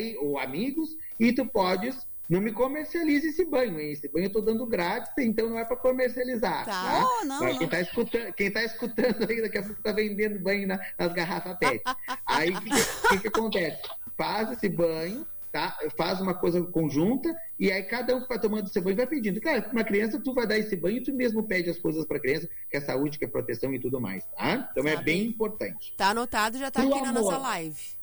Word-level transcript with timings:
aí, 0.00 0.16
ou 0.18 0.38
amigos, 0.38 0.96
e 1.18 1.32
tu 1.32 1.46
podes 1.46 2.08
não 2.30 2.40
me 2.40 2.52
comercialize 2.52 3.26
esse 3.26 3.44
banho, 3.44 3.80
hein? 3.80 3.90
Esse 3.90 4.08
banho 4.08 4.26
eu 4.26 4.32
tô 4.32 4.40
dando 4.40 4.64
grátis, 4.64 5.12
então 5.18 5.50
não 5.50 5.58
é 5.58 5.64
para 5.64 5.76
comercializar. 5.76 6.64
Tá, 6.64 6.70
tá? 6.70 7.00
Não, 7.00 7.24
não, 7.24 7.40
Mas 7.40 7.58
quem 7.58 7.68
tá 7.68 7.80
escutando, 7.80 8.32
quem 8.34 8.50
tá 8.52 8.62
escutando 8.62 9.28
aí, 9.28 9.42
daqui 9.42 9.58
a 9.58 9.62
pouco 9.64 9.82
tá 9.82 9.90
vendendo 9.90 10.38
banho 10.38 10.68
na, 10.68 10.78
nas 10.96 11.12
garrafas 11.12 11.58
PET. 11.58 11.82
aí 12.24 12.50
o 12.50 12.60
que, 12.60 12.70
que, 13.08 13.18
que, 13.22 13.28
acontece? 13.28 13.82
Faz 14.16 14.52
esse 14.52 14.68
banho, 14.68 15.26
tá? 15.50 15.76
Faz 15.96 16.20
uma 16.20 16.32
coisa 16.32 16.62
conjunta 16.62 17.34
e 17.58 17.72
aí 17.72 17.82
cada 17.82 18.14
um 18.14 18.22
que 18.22 18.28
vai 18.28 18.38
tomando 18.38 18.68
esse 18.68 18.80
banho 18.80 18.96
vai 18.96 19.08
pedindo. 19.08 19.40
Claro, 19.40 19.64
uma 19.72 19.82
criança 19.82 20.20
tu 20.20 20.32
vai 20.32 20.46
dar 20.46 20.56
esse 20.56 20.76
banho 20.76 20.98
e 20.98 21.02
tu 21.02 21.12
mesmo 21.12 21.42
pede 21.42 21.68
as 21.68 21.78
coisas 21.78 22.04
para 22.04 22.20
criança, 22.20 22.48
que 22.70 22.76
é 22.76 22.80
saúde, 22.80 23.18
que 23.18 23.24
é 23.24 23.28
proteção 23.28 23.74
e 23.74 23.80
tudo 23.80 24.00
mais, 24.00 24.24
tá? 24.26 24.70
Então 24.70 24.86
é 24.86 24.94
tá 24.94 25.00
é 25.00 25.02
bem, 25.02 25.18
bem 25.18 25.26
importante. 25.26 25.94
Tá 25.96 26.10
anotado, 26.10 26.58
já 26.58 26.70
tá 26.70 26.80
Pro 26.80 26.94
aqui 26.94 27.02
na 27.02 27.10
nossa 27.10 27.38
live. 27.38 27.99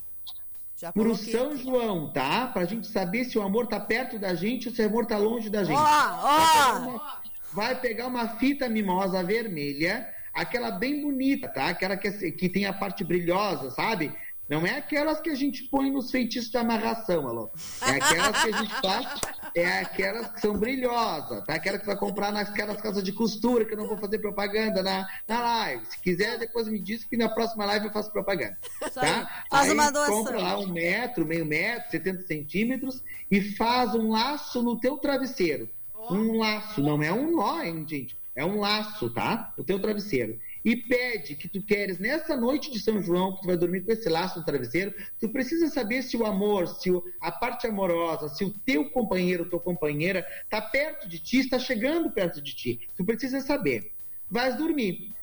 Já 0.79 0.91
Pro 0.91 1.15
São 1.15 1.53
aqui. 1.53 1.63
João, 1.63 2.13
tá? 2.13 2.47
Pra 2.47 2.63
gente 2.65 2.85
saber 2.87 3.25
se 3.25 3.37
o 3.37 3.41
amor 3.41 3.65
tá 3.65 3.79
perto 3.79 4.19
da 4.19 4.35
gente 4.35 4.69
ou 4.69 4.75
se 4.75 4.81
o 4.83 4.85
amor 4.85 5.07
tá 5.07 5.18
longe 5.18 5.49
da 5.49 5.63
gente. 5.63 5.75
Ó, 5.75 5.81
ó! 5.81 7.18
Vai 7.51 7.79
pegar 7.81 8.05
uma 8.05 8.37
fita 8.37 8.69
mimosa 8.69 9.23
vermelha, 9.23 10.07
aquela 10.32 10.69
bem 10.69 11.01
bonita, 11.01 11.47
tá? 11.47 11.69
Aquela 11.69 11.97
que, 11.97 12.07
é 12.07 12.32
que 12.32 12.47
tem 12.47 12.68
a 12.68 12.73
parte 12.73 13.04
brilhosa, 13.04 13.71
sabe? 13.71 14.13
Não 14.50 14.65
é 14.65 14.78
aquelas 14.78 15.19
que 15.19 15.29
a 15.29 15.36
gente 15.36 15.64
põe 15.64 15.92
nos 15.92 16.10
feitiços 16.10 16.50
de 16.50 16.57
amarração, 16.57 17.28
alô. 17.28 17.51
É 17.82 17.92
aquelas 17.92 18.43
que 18.43 18.54
a 18.54 18.57
gente 18.57 18.75
faz, 18.82 19.21
é 19.54 19.79
aquelas 19.79 20.32
que 20.32 20.39
são 20.39 20.57
brilhosas, 20.57 21.43
tá? 21.43 21.55
Aquela 21.55 21.78
que 21.78 21.86
vai 21.86 21.97
comprar 21.97 22.32
naquelas 22.32 22.79
casas 22.82 23.04
de 23.04 23.11
costura, 23.11 23.65
que 23.65 23.74
eu 23.74 23.78
não 23.78 23.88
vou 23.88 23.97
fazer 23.97 24.19
propaganda 24.19 24.82
na, 24.82 25.05
na 25.28 25.41
live. 25.41 25.86
Se 25.88 26.00
quiser, 26.00 26.38
depois 26.38 26.68
me 26.68 26.79
diz 26.79 27.04
que 27.04 27.18
na 27.18 27.28
próxima 27.28 27.65
live 27.65 27.88
eu 27.88 27.91
faço 27.91 28.11
propaganda. 28.11 28.57
Tá? 28.93 29.43
Faz 29.50 29.68
aí 29.68 29.74
uma 29.74 29.91
doação. 29.91 30.24
compra 30.24 30.39
lá 30.39 30.57
um 30.57 30.68
metro, 30.68 31.25
meio 31.25 31.46
metro, 31.46 31.91
70 31.91 32.23
centímetros 32.23 33.03
e 33.30 33.41
faz 33.41 33.94
um 33.95 34.11
laço 34.11 34.64
no 34.64 34.80
teu 34.80 34.97
travesseiro. 34.97 35.69
Um 36.09 36.38
laço, 36.38 36.81
não 36.81 37.03
é 37.03 37.11
um 37.11 37.36
nó, 37.36 37.61
hein, 37.61 37.86
gente? 37.88 38.17
É 38.33 38.45
um 38.45 38.59
laço, 38.59 39.09
tá? 39.09 39.53
O 39.58 39.64
teu 39.64 39.77
travesseiro 39.80 40.39
e 40.67 40.75
pede 40.75 41.33
que 41.33 41.47
tu 41.47 41.61
queres 41.61 41.97
nessa 41.97 42.35
noite 42.35 42.69
de 42.69 42.77
São 42.77 43.01
João, 43.01 43.33
que 43.33 43.39
tu 43.39 43.47
vai 43.47 43.55
dormir 43.55 43.85
com 43.85 43.91
esse 43.93 44.09
laço 44.09 44.37
no 44.37 44.43
travesseiro, 44.43 44.93
tu 45.17 45.29
precisa 45.29 45.69
saber 45.69 46.01
se 46.01 46.17
o 46.17 46.25
amor, 46.25 46.67
se 46.67 46.91
o, 46.91 47.01
a 47.21 47.31
parte 47.31 47.65
amorosa, 47.65 48.27
se 48.27 48.43
o 48.43 48.49
teu 48.65 48.89
companheiro, 48.89 49.49
tua 49.49 49.61
companheira 49.61 50.27
está 50.43 50.61
perto 50.61 51.07
de 51.07 51.19
ti, 51.19 51.39
está 51.39 51.57
chegando 51.57 52.11
perto 52.11 52.41
de 52.41 52.53
ti. 52.53 52.81
Tu 52.97 53.05
precisa 53.05 53.39
saber. 53.39 53.93
Vais 54.29 54.57
dormir. 54.57 55.15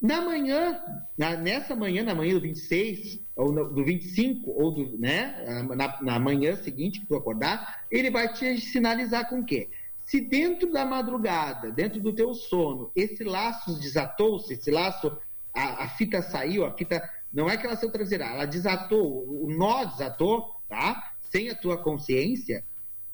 Na 0.00 0.22
manhã, 0.22 0.82
na, 1.18 1.36
nessa 1.36 1.76
manhã, 1.76 2.02
na 2.02 2.14
manhã 2.14 2.32
do 2.32 2.40
26, 2.40 3.20
ou 3.36 3.52
no, 3.52 3.68
do 3.68 3.84
25, 3.84 4.50
ou 4.50 4.70
do, 4.70 4.98
né, 4.98 5.44
na, 5.76 6.00
na 6.00 6.18
manhã 6.18 6.56
seguinte 6.56 7.00
que 7.00 7.06
tu 7.06 7.16
acordar, 7.16 7.84
ele 7.90 8.10
vai 8.10 8.32
te 8.32 8.58
sinalizar 8.58 9.28
com 9.28 9.40
o 9.40 9.44
quê? 9.44 9.68
Se 10.10 10.20
dentro 10.20 10.72
da 10.72 10.84
madrugada, 10.84 11.70
dentro 11.70 12.00
do 12.00 12.12
teu 12.12 12.34
sono, 12.34 12.90
esse 12.96 13.22
laço 13.22 13.78
desatou-se, 13.78 14.54
esse 14.54 14.68
laço, 14.68 15.16
a, 15.54 15.84
a, 15.84 15.88
fita 15.90 16.20
saiu, 16.20 16.64
a 16.64 16.76
fita, 16.76 17.08
não 17.32 17.48
é 17.48 17.56
que 17.56 17.64
ela 17.64 17.76
saiu 17.76 17.92
traseira, 17.92 18.24
ela 18.24 18.44
desatou, 18.44 19.24
o 19.28 19.48
nó 19.48 19.84
desatou, 19.84 20.52
tá? 20.68 21.12
Sem 21.20 21.48
a 21.48 21.54
tua 21.54 21.78
consciência, 21.78 22.64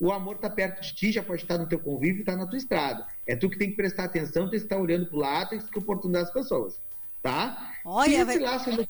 o 0.00 0.10
amor 0.10 0.36
está 0.36 0.48
perto 0.48 0.80
de 0.80 0.94
ti, 0.94 1.12
já 1.12 1.22
pode 1.22 1.42
estar 1.42 1.58
no 1.58 1.68
teu 1.68 1.78
convívio, 1.78 2.20
está 2.20 2.34
na 2.34 2.46
tua 2.46 2.56
estrada. 2.56 3.06
É 3.26 3.36
tu 3.36 3.50
que 3.50 3.58
tem 3.58 3.68
que 3.68 3.76
prestar 3.76 4.04
atenção, 4.04 4.44
tem 4.44 4.58
que 4.58 4.64
estar 4.64 4.78
olhando 4.78 5.04
para 5.04 5.16
o 5.16 5.20
lado, 5.20 5.50
tem 5.50 5.58
que 5.58 5.78
oportunizar 5.78 6.22
as 6.22 6.32
pessoas, 6.32 6.80
tá? 7.22 7.74
Olha, 7.84 8.24
se, 8.24 8.30
esse 8.30 8.38
vai... 8.38 8.38
laço 8.38 8.70
ainda, 8.70 8.86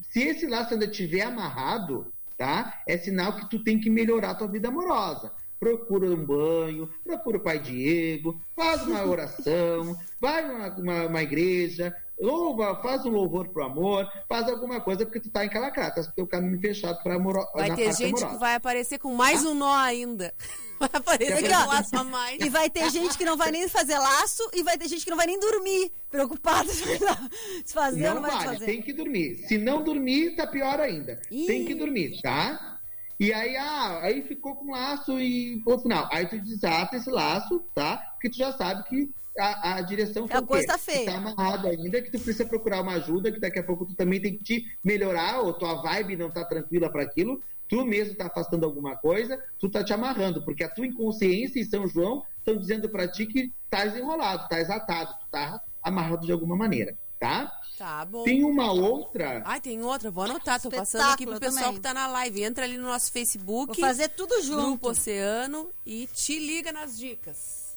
se 0.00 0.20
esse 0.20 0.46
laço 0.46 0.74
ainda 0.74 0.84
estiver 0.84 1.22
amarrado, 1.22 2.06
tá? 2.36 2.80
É 2.86 2.96
sinal 2.96 3.34
que 3.34 3.50
tu 3.50 3.64
tem 3.64 3.80
que 3.80 3.90
melhorar 3.90 4.30
a 4.30 4.34
tua 4.36 4.46
vida 4.46 4.68
amorosa 4.68 5.32
procura 5.58 6.06
um 6.10 6.24
banho, 6.24 6.88
procura 7.04 7.38
o 7.38 7.42
pai 7.42 7.58
Diego, 7.58 8.40
faz 8.54 8.86
uma 8.86 9.04
oração, 9.04 9.96
vai 10.20 10.46
numa 10.46 10.68
uma, 10.76 11.06
uma 11.06 11.22
igreja, 11.22 11.94
louva, 12.20 12.80
faz 12.82 13.04
um 13.04 13.10
louvor 13.10 13.48
pro 13.48 13.64
amor, 13.64 14.08
faz 14.28 14.48
alguma 14.48 14.80
coisa 14.80 15.04
porque 15.04 15.20
tu 15.20 15.30
tá 15.30 15.44
encalacrado, 15.44 15.94
tá 15.94 16.22
o 16.22 16.26
caminho 16.26 16.60
fechado 16.60 17.02
para 17.02 17.14
amor. 17.14 17.46
Vai 17.54 17.74
ter 17.74 17.92
gente 17.92 18.14
amorosa. 18.14 18.26
que 18.26 18.36
vai 18.40 18.54
aparecer 18.54 18.98
com 18.98 19.14
mais 19.14 19.44
um 19.44 19.54
nó 19.54 19.74
ainda. 19.74 20.34
Vai 20.78 20.90
aparecer 20.94 21.42
com 21.42 21.56
um 21.56 21.66
laço 21.66 21.96
a 21.96 22.04
mais. 22.04 22.40
E 22.40 22.48
vai 22.48 22.70
ter 22.70 22.88
gente 22.90 23.18
que 23.18 23.24
não 23.24 23.36
vai 23.36 23.50
nem 23.50 23.68
fazer 23.68 23.98
laço 23.98 24.48
e 24.54 24.62
vai 24.62 24.78
ter 24.78 24.86
gente 24.86 25.02
que 25.02 25.10
não 25.10 25.16
vai 25.16 25.26
nem 25.26 25.40
dormir, 25.40 25.90
preocupada 26.08 26.70
se 26.72 27.74
fazer 27.74 28.06
não, 28.10 28.14
não 28.14 28.22
vai 28.22 28.44
fazer. 28.44 28.64
Tem 28.64 28.80
que 28.80 28.92
dormir. 28.92 29.44
Se 29.48 29.58
não 29.58 29.82
dormir, 29.82 30.36
tá 30.36 30.46
pior 30.46 30.78
ainda. 30.78 31.20
Ih. 31.32 31.46
Tem 31.46 31.64
que 31.64 31.74
dormir, 31.74 32.22
tá? 32.22 32.77
E 33.18 33.32
aí, 33.32 33.56
ah, 33.56 34.00
aí 34.02 34.22
ficou 34.22 34.54
com 34.54 34.70
laço 34.70 35.18
e 35.18 35.60
no 35.66 35.78
final. 35.78 36.08
Aí 36.12 36.26
tu 36.26 36.38
desata 36.40 36.96
esse 36.96 37.10
laço, 37.10 37.60
tá? 37.74 37.96
Porque 38.12 38.30
tu 38.30 38.36
já 38.36 38.52
sabe 38.52 38.84
que 38.84 39.10
a, 39.38 39.74
a 39.76 39.80
direção 39.80 40.26
foi 40.26 40.36
a 40.36 40.42
coisa 40.42 40.66
tá 40.66 40.78
feia. 40.78 41.06
tá 41.06 41.16
amarrado 41.16 41.68
ainda, 41.68 42.02
que 42.02 42.10
tu 42.10 42.18
precisa 42.18 42.44
procurar 42.44 42.80
uma 42.80 42.94
ajuda, 42.94 43.32
que 43.32 43.40
daqui 43.40 43.58
a 43.58 43.62
pouco 43.62 43.86
tu 43.86 43.94
também 43.94 44.20
tem 44.20 44.36
que 44.36 44.44
te 44.44 44.66
melhorar, 44.82 45.40
ou 45.40 45.52
tua 45.52 45.82
vibe 45.82 46.16
não 46.16 46.30
tá 46.30 46.44
tranquila 46.44 46.90
para 46.90 47.02
aquilo, 47.02 47.42
tu 47.68 47.84
mesmo 47.84 48.14
tá 48.14 48.26
afastando 48.26 48.64
alguma 48.64 48.96
coisa, 48.96 49.42
tu 49.58 49.68
tá 49.68 49.84
te 49.84 49.92
amarrando, 49.92 50.44
porque 50.44 50.64
a 50.64 50.68
tua 50.68 50.86
inconsciência 50.86 51.60
e 51.60 51.64
São 51.64 51.86
João 51.86 52.24
estão 52.38 52.56
dizendo 52.56 52.88
para 52.88 53.08
ti 53.08 53.26
que 53.26 53.52
tá 53.70 53.86
enrolado, 53.86 54.48
tá 54.48 54.58
atado, 54.74 55.18
tu 55.20 55.26
tá 55.30 55.60
amarrado 55.82 56.26
de 56.26 56.32
alguma 56.32 56.56
maneira, 56.56 56.96
tá? 57.18 57.52
Tá 57.76 58.04
bom. 58.04 58.24
Tem 58.24 58.42
uma 58.42 58.72
outra. 58.72 59.42
Ai, 59.44 59.60
tem 59.60 59.82
outra, 59.82 60.10
vou 60.10 60.24
anotar, 60.24 60.60
tô 60.60 60.68
passando 60.68 61.12
aqui 61.12 61.24
pro 61.24 61.38
pessoal 61.38 61.66
também. 61.66 61.76
que 61.76 61.80
tá 61.80 61.94
na 61.94 62.08
live. 62.08 62.42
Entra 62.42 62.64
ali 62.64 62.76
no 62.76 62.88
nosso 62.88 63.12
Facebook. 63.12 63.66
Vou 63.66 63.88
fazer 63.88 64.08
tudo 64.08 64.42
junto. 64.42 64.62
Grupo 64.62 64.90
Oceano 64.90 65.70
e 65.86 66.08
te 66.12 66.38
liga 66.38 66.72
nas 66.72 66.98
dicas. 66.98 67.76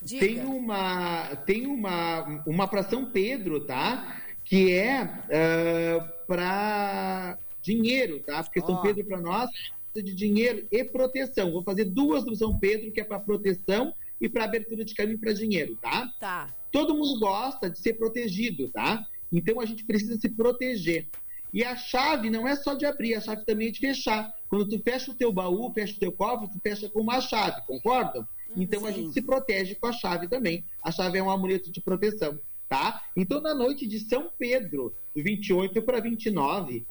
Diga. 0.00 0.26
Tem 0.26 0.44
uma, 0.44 1.36
tem 1.46 1.66
uma, 1.66 2.42
uma 2.46 2.68
para 2.68 2.82
São 2.82 3.04
Pedro, 3.10 3.64
tá? 3.64 4.22
Que 4.44 4.72
é 4.72 5.04
uh, 5.04 6.26
para 6.26 7.38
dinheiro, 7.60 8.20
tá? 8.20 8.42
Porque 8.42 8.60
oh. 8.60 8.66
São 8.66 8.82
Pedro 8.82 9.04
para 9.04 9.20
nós 9.20 9.50
precisa 9.92 10.02
de 10.02 10.14
dinheiro 10.14 10.66
e 10.70 10.82
proteção. 10.84 11.52
Vou 11.52 11.62
fazer 11.62 11.84
duas 11.84 12.24
do 12.24 12.34
São 12.34 12.58
Pedro, 12.58 12.90
que 12.90 13.00
é 13.00 13.04
para 13.04 13.20
proteção 13.20 13.94
e 14.20 14.28
para 14.28 14.44
abertura 14.44 14.84
de 14.84 14.94
caminho 14.94 15.18
para 15.18 15.32
dinheiro, 15.32 15.76
tá? 15.76 16.08
Tá. 16.18 16.54
Todo 16.72 16.94
mundo 16.94 17.20
gosta 17.20 17.70
de 17.70 17.78
ser 17.78 17.94
protegido, 17.94 18.68
tá? 18.70 19.06
Então 19.30 19.60
a 19.60 19.66
gente 19.66 19.84
precisa 19.84 20.18
se 20.18 20.28
proteger. 20.30 21.08
E 21.52 21.62
a 21.62 21.76
chave 21.76 22.30
não 22.30 22.48
é 22.48 22.56
só 22.56 22.74
de 22.74 22.86
abrir, 22.86 23.14
a 23.14 23.20
chave 23.20 23.44
também 23.44 23.68
é 23.68 23.70
de 23.70 23.78
fechar. 23.78 24.34
Quando 24.48 24.68
tu 24.68 24.82
fecha 24.82 25.10
o 25.10 25.14
teu 25.14 25.30
baú, 25.30 25.70
fecha 25.72 25.94
o 25.94 26.00
teu 26.00 26.10
cofre, 26.10 26.48
tu 26.48 26.58
fecha 26.60 26.88
com 26.88 27.00
uma 27.02 27.20
chave, 27.20 27.60
concordam? 27.66 28.26
Então 28.56 28.80
Sim. 28.80 28.86
a 28.86 28.90
gente 28.90 29.12
se 29.12 29.20
protege 29.20 29.74
com 29.74 29.86
a 29.86 29.92
chave 29.92 30.28
também. 30.28 30.64
A 30.82 30.90
chave 30.90 31.18
é 31.18 31.22
um 31.22 31.30
amuleto 31.30 31.70
de 31.70 31.80
proteção, 31.80 32.38
tá? 32.70 33.02
Então 33.14 33.40
na 33.40 33.54
noite 33.54 33.86
de 33.86 34.00
São 34.00 34.30
Pedro, 34.38 34.94
do 35.14 35.22
28 35.22 35.82
para 35.82 36.00
29, 36.00 36.86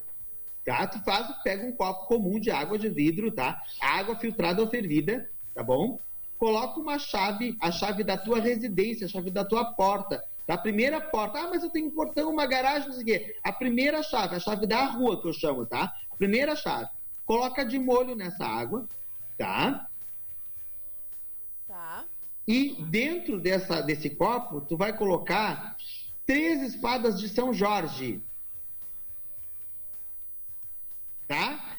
tá? 0.64 0.86
Tu 0.86 1.04
faz, 1.04 1.28
pega 1.44 1.66
um 1.66 1.72
copo 1.72 2.06
comum 2.06 2.40
de 2.40 2.52
água 2.52 2.78
de 2.78 2.88
vidro, 2.88 3.32
tá? 3.32 3.60
Água 3.80 4.16
filtrada 4.16 4.62
ou 4.62 4.70
fervida, 4.70 5.28
tá 5.56 5.64
bom? 5.64 6.00
Coloca 6.42 6.80
uma 6.80 6.98
chave, 6.98 7.56
a 7.62 7.72
chave 7.72 8.04
da 8.04 8.18
tua 8.18 8.40
residência, 8.40 9.06
a 9.06 9.08
chave 9.08 9.30
da 9.30 9.46
tua 9.46 9.64
porta, 9.64 10.26
da 10.48 10.58
primeira 10.58 11.00
porta. 11.00 11.38
Ah, 11.38 11.48
mas 11.48 11.62
eu 11.62 11.70
tenho 11.70 11.86
um 11.86 11.92
portão, 11.92 12.32
uma 12.32 12.48
garagem, 12.48 12.88
não 12.88 12.96
sei 12.96 13.04
o 13.04 13.06
quê. 13.06 13.36
A 13.44 13.54
primeira 13.54 14.02
chave, 14.02 14.36
a 14.36 14.40
chave 14.40 14.66
da 14.66 14.86
rua 14.86 15.22
que 15.22 15.28
eu 15.28 15.34
chamo, 15.34 15.68
tá? 15.68 15.94
Primeira 16.18 16.56
chave. 16.56 16.90
Coloca 17.28 17.64
de 17.64 17.78
molho 17.78 18.16
nessa 18.16 18.44
água, 18.44 18.88
tá? 19.38 19.88
Tá. 21.68 22.06
E 22.48 22.74
dentro 22.86 23.40
dessa, 23.40 23.80
desse 23.80 24.10
copo, 24.10 24.62
tu 24.62 24.76
vai 24.76 24.98
colocar 24.98 25.78
três 26.26 26.64
espadas 26.64 27.20
de 27.20 27.30
São 27.30 27.54
Jorge. 27.54 28.20
Tá? 31.28 31.78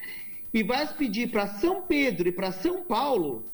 E 0.54 0.62
vais 0.62 0.92
pedir 0.92 1.32
para 1.32 1.48
São 1.48 1.82
Pedro 1.82 2.28
e 2.28 2.32
para 2.32 2.53
São 2.53 2.84
Paulo 2.84 3.50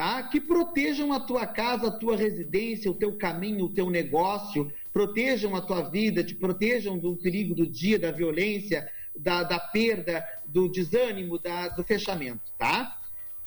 tá? 0.00 0.22
Que 0.22 0.40
protejam 0.40 1.12
a 1.12 1.20
tua 1.20 1.46
casa, 1.46 1.88
a 1.88 1.90
tua 1.90 2.16
residência, 2.16 2.90
o 2.90 2.94
teu 2.94 3.18
caminho, 3.18 3.66
o 3.66 3.68
teu 3.68 3.90
negócio, 3.90 4.72
protejam 4.94 5.54
a 5.54 5.60
tua 5.60 5.82
vida, 5.90 6.24
te 6.24 6.34
protejam 6.34 6.96
do 6.96 7.14
perigo 7.16 7.54
do 7.54 7.66
dia, 7.66 7.98
da 7.98 8.10
violência, 8.10 8.90
da, 9.14 9.42
da 9.42 9.60
perda, 9.60 10.26
do 10.46 10.70
desânimo, 10.70 11.38
da, 11.38 11.68
do 11.68 11.84
fechamento, 11.84 12.50
tá? 12.58 12.98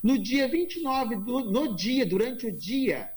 No 0.03 0.15
dia 0.15 0.47
29, 0.47 1.15
do, 1.15 1.39
no 1.39 1.75
dia, 1.75 2.05
durante 2.05 2.45
o 2.45 2.51
dia, 2.51 3.09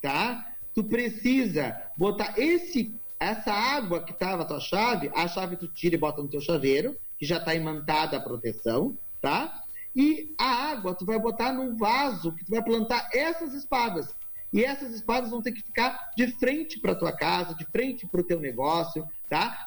tá? 0.00 0.44
Tu 0.74 0.82
precisa 0.82 1.80
botar 1.96 2.34
esse 2.36 2.92
essa 3.20 3.52
água 3.52 4.02
que 4.02 4.10
estava 4.10 4.38
na 4.38 4.44
tua 4.44 4.58
chave, 4.58 5.08
a 5.14 5.28
chave 5.28 5.54
tu 5.54 5.68
tira 5.68 5.94
e 5.94 5.98
bota 5.98 6.20
no 6.20 6.28
teu 6.28 6.40
chaveiro, 6.40 6.96
que 7.16 7.24
já 7.24 7.36
está 7.36 7.54
imantada 7.54 8.16
a 8.16 8.20
proteção, 8.20 8.98
tá? 9.20 9.61
E 9.94 10.34
a 10.38 10.70
água 10.70 10.94
tu 10.94 11.04
vai 11.04 11.18
botar 11.18 11.52
num 11.52 11.76
vaso 11.76 12.32
que 12.32 12.44
tu 12.44 12.50
vai 12.50 12.62
plantar 12.62 13.08
essas 13.12 13.54
espadas. 13.54 14.14
E 14.52 14.62
essas 14.64 14.92
espadas 14.92 15.30
vão 15.30 15.40
ter 15.40 15.52
que 15.52 15.62
ficar 15.62 16.10
de 16.14 16.26
frente 16.38 16.78
para 16.78 16.94
tua 16.94 17.12
casa, 17.12 17.54
de 17.54 17.64
frente 17.66 18.06
para 18.06 18.20
o 18.20 18.24
teu 18.24 18.38
negócio, 18.38 19.06
tá? 19.28 19.66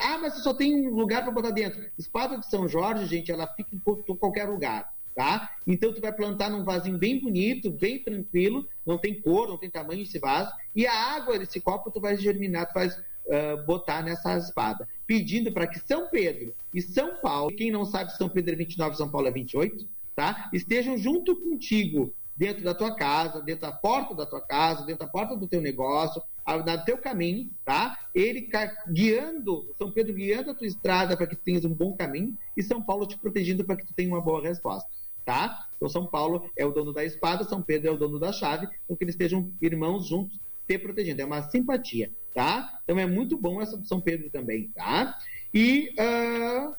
Ah, 0.00 0.18
mas 0.18 0.34
você 0.34 0.40
só 0.40 0.52
tem 0.52 0.88
um 0.88 0.94
lugar 0.94 1.22
para 1.22 1.30
botar 1.30 1.52
dentro. 1.52 1.80
Espada 1.96 2.36
de 2.36 2.46
São 2.50 2.68
Jorge, 2.68 3.06
gente, 3.06 3.30
ela 3.30 3.46
fica 3.46 3.70
em 3.74 4.16
qualquer 4.16 4.48
lugar, 4.48 4.92
tá? 5.14 5.52
Então 5.64 5.94
tu 5.94 6.00
vai 6.00 6.12
plantar 6.12 6.50
num 6.50 6.64
vasinho 6.64 6.98
bem 6.98 7.20
bonito, 7.20 7.70
bem 7.70 8.02
tranquilo, 8.02 8.68
não 8.84 8.98
tem 8.98 9.20
cor, 9.20 9.48
não 9.48 9.58
tem 9.58 9.70
tamanho 9.70 10.02
esse 10.02 10.18
vaso, 10.18 10.52
e 10.74 10.86
a 10.88 11.14
água 11.14 11.38
desse 11.38 11.60
copo 11.60 11.92
tu 11.92 12.00
vai 12.00 12.16
germinar, 12.16 12.66
tu 12.66 12.74
vai 12.74 12.90
uh, 13.26 13.64
botar 13.64 14.02
nessa 14.02 14.36
espada, 14.36 14.88
pedindo 15.06 15.52
para 15.52 15.66
que 15.66 15.78
São 15.78 16.08
Pedro 16.08 16.54
e 16.72 16.80
São 16.80 17.16
Paulo, 17.20 17.54
quem 17.54 17.70
não 17.70 17.84
sabe 17.84 18.16
São 18.16 18.28
Pedro 18.28 18.54
é 18.54 18.56
29, 18.56 18.96
São 18.96 19.10
Paulo 19.10 19.28
é 19.28 19.30
28, 19.30 19.86
tá? 20.14 20.48
Estejam 20.52 20.96
junto 20.96 21.36
contigo 21.36 22.12
dentro 22.36 22.62
da 22.62 22.74
tua 22.74 22.94
casa, 22.94 23.40
dentro 23.40 23.62
da 23.62 23.72
porta 23.72 24.14
da 24.14 24.26
tua 24.26 24.40
casa, 24.40 24.84
dentro 24.84 25.06
da 25.06 25.10
porta 25.10 25.36
do 25.36 25.48
teu 25.48 25.60
negócio, 25.60 26.22
no 26.46 26.84
teu 26.84 26.98
caminho, 26.98 27.50
tá? 27.64 27.98
Ele 28.14 28.48
guiando, 28.88 29.74
São 29.78 29.90
Pedro 29.90 30.14
guiando 30.14 30.50
a 30.50 30.54
tua 30.54 30.66
estrada 30.66 31.16
para 31.16 31.26
que 31.26 31.34
tu 31.34 31.42
tenhas 31.42 31.64
um 31.64 31.74
bom 31.74 31.96
caminho 31.96 32.36
e 32.56 32.62
São 32.62 32.80
Paulo 32.80 33.06
te 33.06 33.18
protegendo 33.18 33.64
para 33.64 33.76
que 33.76 33.86
tu 33.86 33.94
tenha 33.94 34.08
uma 34.08 34.20
boa 34.20 34.42
resposta, 34.42 34.88
tá? 35.24 35.66
Então 35.76 35.88
São 35.88 36.06
Paulo 36.06 36.48
é 36.56 36.64
o 36.64 36.70
dono 36.70 36.92
da 36.92 37.04
espada, 37.04 37.44
São 37.44 37.62
Pedro 37.62 37.88
é 37.88 37.90
o 37.92 37.96
dono 37.96 38.18
da 38.18 38.32
chave, 38.32 38.68
então 38.84 38.96
que 38.96 39.02
eles 39.02 39.14
estejam 39.14 39.50
irmãos 39.60 40.06
juntos, 40.06 40.38
te 40.68 40.78
protegendo. 40.78 41.22
É 41.22 41.24
uma 41.24 41.42
simpatia, 41.42 42.10
tá? 42.36 42.78
Então 42.84 42.98
é 42.98 43.06
muito 43.06 43.34
bom 43.38 43.62
essa 43.62 43.78
do 43.78 43.88
São 43.88 43.98
Pedro 43.98 44.28
também, 44.28 44.68
tá? 44.74 45.18
E 45.54 45.94
uh, 45.98 46.76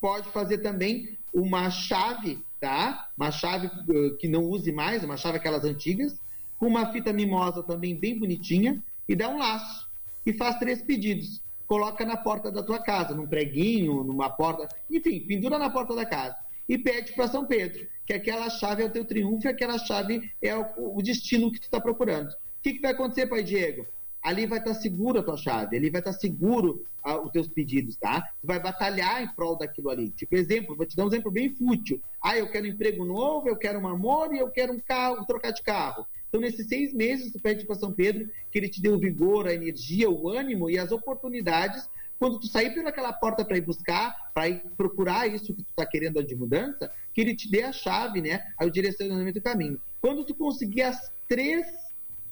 pode 0.00 0.28
fazer 0.28 0.58
também 0.58 1.18
uma 1.34 1.68
chave, 1.70 2.38
tá? 2.60 3.10
Uma 3.16 3.32
chave 3.32 3.66
uh, 3.66 4.16
que 4.16 4.28
não 4.28 4.44
use 4.44 4.70
mais, 4.70 5.02
uma 5.02 5.16
chave 5.16 5.38
aquelas 5.38 5.64
antigas, 5.64 6.16
com 6.56 6.68
uma 6.68 6.92
fita 6.92 7.12
mimosa 7.12 7.64
também 7.64 7.96
bem 7.96 8.16
bonitinha 8.16 8.80
e 9.08 9.16
dá 9.16 9.28
um 9.28 9.38
laço. 9.38 9.90
E 10.24 10.32
faz 10.32 10.56
três 10.60 10.80
pedidos. 10.80 11.42
Coloca 11.66 12.06
na 12.06 12.16
porta 12.16 12.48
da 12.52 12.62
tua 12.62 12.78
casa, 12.78 13.12
num 13.12 13.26
preguinho, 13.26 14.04
numa 14.04 14.30
porta, 14.30 14.68
enfim, 14.88 15.18
pendura 15.18 15.58
na 15.58 15.68
porta 15.68 15.96
da 15.96 16.06
casa. 16.06 16.36
E 16.68 16.78
pede 16.78 17.12
para 17.14 17.26
São 17.26 17.44
Pedro, 17.44 17.88
que 18.06 18.12
aquela 18.12 18.48
chave 18.48 18.84
é 18.84 18.86
o 18.86 18.90
teu 18.90 19.04
triunfo 19.04 19.48
e 19.48 19.50
aquela 19.50 19.78
chave 19.78 20.30
é 20.40 20.56
o, 20.56 20.96
o 20.96 21.02
destino 21.02 21.50
que 21.50 21.58
tu 21.58 21.64
está 21.64 21.80
procurando. 21.80 22.28
O 22.28 22.62
que, 22.62 22.74
que 22.74 22.80
vai 22.80 22.92
acontecer, 22.92 23.26
Pai 23.26 23.42
Diego? 23.42 23.84
Ali 24.22 24.46
vai 24.46 24.58
estar 24.58 24.74
seguro 24.74 25.20
a 25.20 25.22
tua 25.22 25.36
chave, 25.36 25.76
ali 25.76 25.90
vai 25.90 26.00
estar 26.00 26.12
seguro 26.12 26.84
ah, 27.02 27.20
os 27.20 27.30
teus 27.30 27.48
pedidos, 27.48 27.96
tá? 27.96 28.20
Tu 28.40 28.46
vai 28.46 28.60
batalhar 28.60 29.22
em 29.22 29.28
prol 29.34 29.56
daquilo 29.56 29.90
ali. 29.90 30.10
Tipo, 30.10 30.36
exemplo, 30.36 30.76
vou 30.76 30.86
te 30.86 30.96
dar 30.96 31.04
um 31.04 31.08
exemplo 31.08 31.30
bem 31.30 31.54
fútil. 31.54 32.00
Ah, 32.22 32.36
eu 32.36 32.50
quero 32.50 32.66
um 32.66 32.68
emprego 32.68 33.04
novo, 33.04 33.48
eu 33.48 33.56
quero 33.56 33.78
um 33.78 33.88
amor 33.88 34.34
e 34.34 34.38
eu 34.38 34.50
quero 34.50 34.72
um 34.72 34.80
carro, 34.80 35.24
trocar 35.24 35.52
de 35.52 35.62
carro. 35.62 36.06
Então, 36.28 36.40
nesses 36.40 36.68
seis 36.68 36.92
meses, 36.92 37.32
tu 37.32 37.40
pede 37.40 37.66
para 37.66 37.74
São 37.74 37.92
Pedro 37.92 38.28
que 38.52 38.58
ele 38.58 38.68
te 38.68 38.80
dê 38.80 38.88
o 38.88 38.98
vigor, 38.98 39.48
a 39.48 39.54
energia, 39.54 40.08
o 40.08 40.28
ânimo 40.28 40.70
e 40.70 40.78
as 40.78 40.92
oportunidades 40.92 41.88
quando 42.20 42.38
tu 42.38 42.46
sair 42.46 42.74
pelaquela 42.74 43.14
porta 43.14 43.42
para 43.42 43.56
ir 43.56 43.62
buscar, 43.62 44.30
para 44.34 44.46
ir 44.46 44.62
procurar 44.76 45.26
isso 45.26 45.54
que 45.54 45.62
tu 45.62 45.70
está 45.70 45.86
querendo 45.86 46.22
de 46.22 46.36
mudança, 46.36 46.92
que 47.14 47.20
ele 47.22 47.34
te 47.34 47.50
dê 47.50 47.62
a 47.62 47.72
chave, 47.72 48.20
né? 48.20 48.44
O 48.60 48.68
direcionamento 48.68 49.40
do 49.40 49.42
caminho. 49.42 49.80
Quando 50.02 50.22
tu 50.22 50.34
conseguir 50.34 50.82
as 50.82 51.10
três 51.26 51.66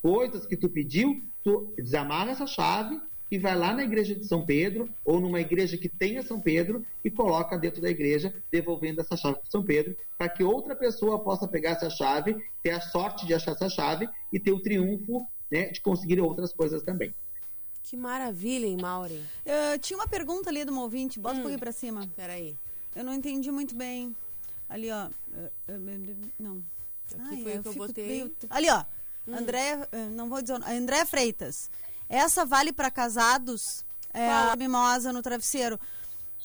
coisas 0.03 0.47
que 0.47 0.57
tu 0.57 0.69
pediu, 0.69 1.23
tu 1.43 1.73
desamarra 1.77 2.33
essa 2.33 2.47
chave 2.47 3.01
e 3.31 3.39
vai 3.39 3.57
lá 3.57 3.75
na 3.75 3.85
igreja 3.85 4.15
de 4.15 4.25
São 4.25 4.45
Pedro 4.45 4.89
ou 5.05 5.21
numa 5.21 5.41
igreja 5.41 5.77
que 5.77 5.89
tenha 5.89 6.23
São 6.23 6.41
Pedro 6.41 6.85
e 7.05 7.11
coloca 7.11 7.59
dentro 7.59 7.83
da 7.83 7.91
igreja, 7.91 8.33
devolvendo 8.51 9.01
essa 9.01 9.17
chave 9.17 9.37
para 9.37 9.51
São 9.51 9.63
Pedro, 9.63 9.97
para 10.17 10.29
que 10.29 10.43
outra 10.43 10.75
pessoa 10.75 11.19
possa 11.23 11.47
pegar 11.47 11.71
essa 11.71 11.91
chave, 11.91 12.37
ter 12.63 12.71
a 12.71 12.81
sorte 12.81 13.27
de 13.27 13.35
achar 13.35 13.53
essa 13.53 13.69
chave 13.69 14.09
e 14.33 14.41
ter 14.41 14.53
o 14.53 14.61
triunfo 14.61 15.27
né, 15.51 15.69
de 15.69 15.81
conseguir 15.81 16.21
outras 16.21 16.53
coisas 16.53 16.83
também. 16.83 17.15
Que 17.83 17.97
maravilha, 17.97 18.67
hein, 18.67 18.77
Maureen? 18.81 19.23
Uh, 19.47 19.79
tinha 19.81 19.99
uma 19.99 20.09
pergunta 20.09 20.51
ali 20.51 20.65
do 20.65 20.73
um 20.73 20.79
ouvinte, 20.79 21.19
bota 21.19 21.37
hum, 21.37 21.39
um 21.39 21.43
pouquinho 21.43 21.59
para 21.59 21.73
cima. 21.73 22.07
Peraí. 22.15 22.55
Eu 22.95 23.03
não 23.03 23.15
entendi 23.15 23.51
muito 23.51 23.75
bem. 23.75 24.15
Ali, 24.69 24.91
ó. 24.91 25.07
Uh, 25.07 25.73
uh, 25.73 26.31
não. 26.39 26.63
Aqui 27.15 27.37
Ai, 27.37 27.43
foi 27.43 27.59
o 27.59 27.63
que 27.63 27.69
eu 27.69 27.75
botei. 27.75 28.07
Meio... 28.07 28.37
Ali, 28.51 28.69
ó. 28.69 28.85
Hum. 29.29 29.37
André, 29.37 29.87
eh, 29.93 30.09
não 30.11 30.29
vou 30.29 30.41
dizer, 30.41 30.59
André 30.67 31.05
Freitas. 31.05 31.71
Essa 32.09 32.45
vale 32.45 32.73
para 32.73 32.91
casados? 32.91 33.85
É 34.13 34.27
a 34.27 34.57
mimosa 34.57 35.13
no 35.13 35.23
travesseiro. 35.23 35.79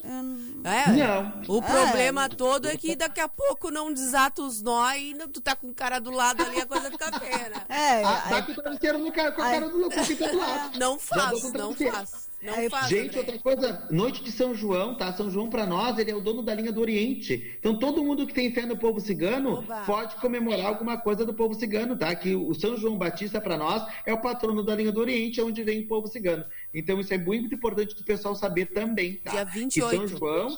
É, 0.03 0.91
não. 0.91 1.41
O 1.47 1.61
problema 1.61 2.25
é. 2.25 2.29
todo 2.29 2.67
é 2.67 2.75
que 2.75 2.93
daqui 2.93 3.21
a 3.21 3.29
pouco 3.29 3.71
não 3.71 3.93
desata 3.93 4.41
os 4.41 4.61
nó 4.61 4.91
e 4.91 5.15
tu 5.29 5.39
tá 5.39 5.55
com 5.55 5.69
o 5.69 5.73
cara 5.73 5.99
do 5.99 6.11
lado 6.11 6.43
ali, 6.43 6.59
a 6.59 6.65
coisa 6.65 6.91
fica 6.91 7.19
feia, 7.19 7.49
né? 7.49 7.63
É, 7.69 8.03
ah, 8.03 8.23
tá 8.27 8.41
com 8.41 8.51
o 8.51 8.55
travesseiro 8.55 8.97
no 8.99 9.11
cara, 9.13 9.31
com 9.31 9.41
a 9.41 9.45
cara 9.45 9.69
do, 9.69 9.89
com 9.89 9.89
do 9.89 10.37
lado. 10.37 10.79
Não 10.79 10.99
faço, 10.99 11.53
não 11.53 11.73
faço. 11.73 12.32
Não 12.43 12.55
Aí, 12.55 12.69
faz, 12.69 12.89
gente, 12.89 13.17
outra 13.17 13.39
coisa, 13.39 13.87
noite 13.89 14.21
de 14.21 14.29
São 14.29 14.53
João, 14.53 14.95
tá? 14.95 15.13
São 15.13 15.31
João 15.31 15.49
para 15.49 15.65
nós, 15.65 15.97
ele 15.97 16.11
é 16.11 16.15
o 16.15 16.19
dono 16.19 16.43
da 16.43 16.53
linha 16.53 16.73
do 16.73 16.81
Oriente. 16.81 17.55
Então 17.57 17.79
todo 17.79 18.03
mundo 18.03 18.27
que 18.27 18.33
tem 18.33 18.51
fé 18.51 18.65
no 18.65 18.75
povo 18.75 18.99
cigano 18.99 19.59
Oba. 19.59 19.83
pode 19.85 20.17
comemorar 20.17 20.65
alguma 20.65 20.97
coisa 20.97 21.25
do 21.25 21.33
povo 21.33 21.53
cigano, 21.53 21.95
tá? 21.95 22.13
Que 22.13 22.35
o 22.35 22.53
São 22.53 22.75
João 22.75 22.97
Batista 22.97 23.39
para 23.39 23.57
nós 23.57 23.87
é 24.05 24.13
o 24.13 24.19
patrono 24.19 24.61
da 24.61 24.75
linha 24.75 24.91
do 24.91 24.99
Oriente, 24.99 25.39
é 25.39 25.43
onde 25.43 25.63
vem 25.63 25.83
o 25.83 25.87
povo 25.87 26.05
cigano. 26.07 26.43
Então 26.73 26.99
isso 26.99 27.13
é 27.13 27.17
muito 27.17 27.55
importante 27.55 27.95
do 27.95 28.03
pessoal 28.03 28.35
saber 28.35 28.65
também, 28.65 29.15
tá? 29.23 29.31
Dia 29.31 29.45
28. 29.45 29.89
Que 29.89 29.95
São 29.95 30.17
João 30.17 30.57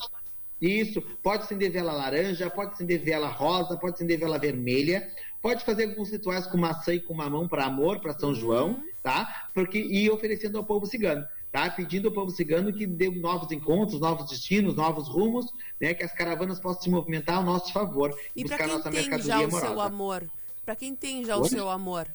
isso, 0.59 1.01
pode 1.21 1.43
acender 1.43 1.69
vela 1.69 1.91
laranja, 1.91 2.49
pode 2.49 2.73
acender 2.73 2.99
vela 2.99 3.27
rosa, 3.27 3.77
pode 3.77 3.95
acender 3.95 4.17
vela 4.17 4.39
vermelha, 4.39 5.07
pode 5.39 5.63
fazer 5.63 5.83
alguns 5.83 6.09
rituais 6.09 6.47
com 6.47 6.57
maçã 6.57 6.95
e 6.95 6.99
com 6.99 7.13
mamão 7.13 7.47
para 7.47 7.65
amor, 7.65 7.99
para 7.99 8.17
São 8.17 8.29
uhum. 8.29 8.35
João, 8.35 8.83
tá? 9.03 9.49
Porque 9.53 9.77
e 9.77 10.09
oferecendo 10.09 10.57
ao 10.57 10.63
povo 10.63 10.87
cigano 10.87 11.23
tá? 11.55 11.69
pedindo 11.69 12.09
ao 12.09 12.13
povo 12.13 12.29
cigano 12.31 12.73
que 12.73 12.85
dê 12.85 13.09
novos 13.09 13.49
encontros, 13.49 14.01
novos 14.01 14.29
destinos, 14.29 14.75
novos 14.75 15.07
rumos, 15.07 15.45
né? 15.79 15.93
que 15.93 16.03
as 16.03 16.11
caravanas 16.11 16.59
possam 16.59 16.81
se 16.81 16.89
movimentar 16.89 17.37
ao 17.37 17.43
nosso 17.43 17.71
favor. 17.71 18.13
E 18.35 18.43
para 18.43 18.57
quem 18.57 18.67
nossa 18.67 18.91
tem 18.91 19.21
já 19.21 19.39
o 19.39 19.49
seu 19.49 19.79
amor? 19.79 20.29
Para 20.65 20.75
quem 20.75 20.93
tem 20.93 21.23
já 21.23 21.37
Oi? 21.37 21.43
o 21.43 21.45
seu 21.45 21.69
amor? 21.69 22.07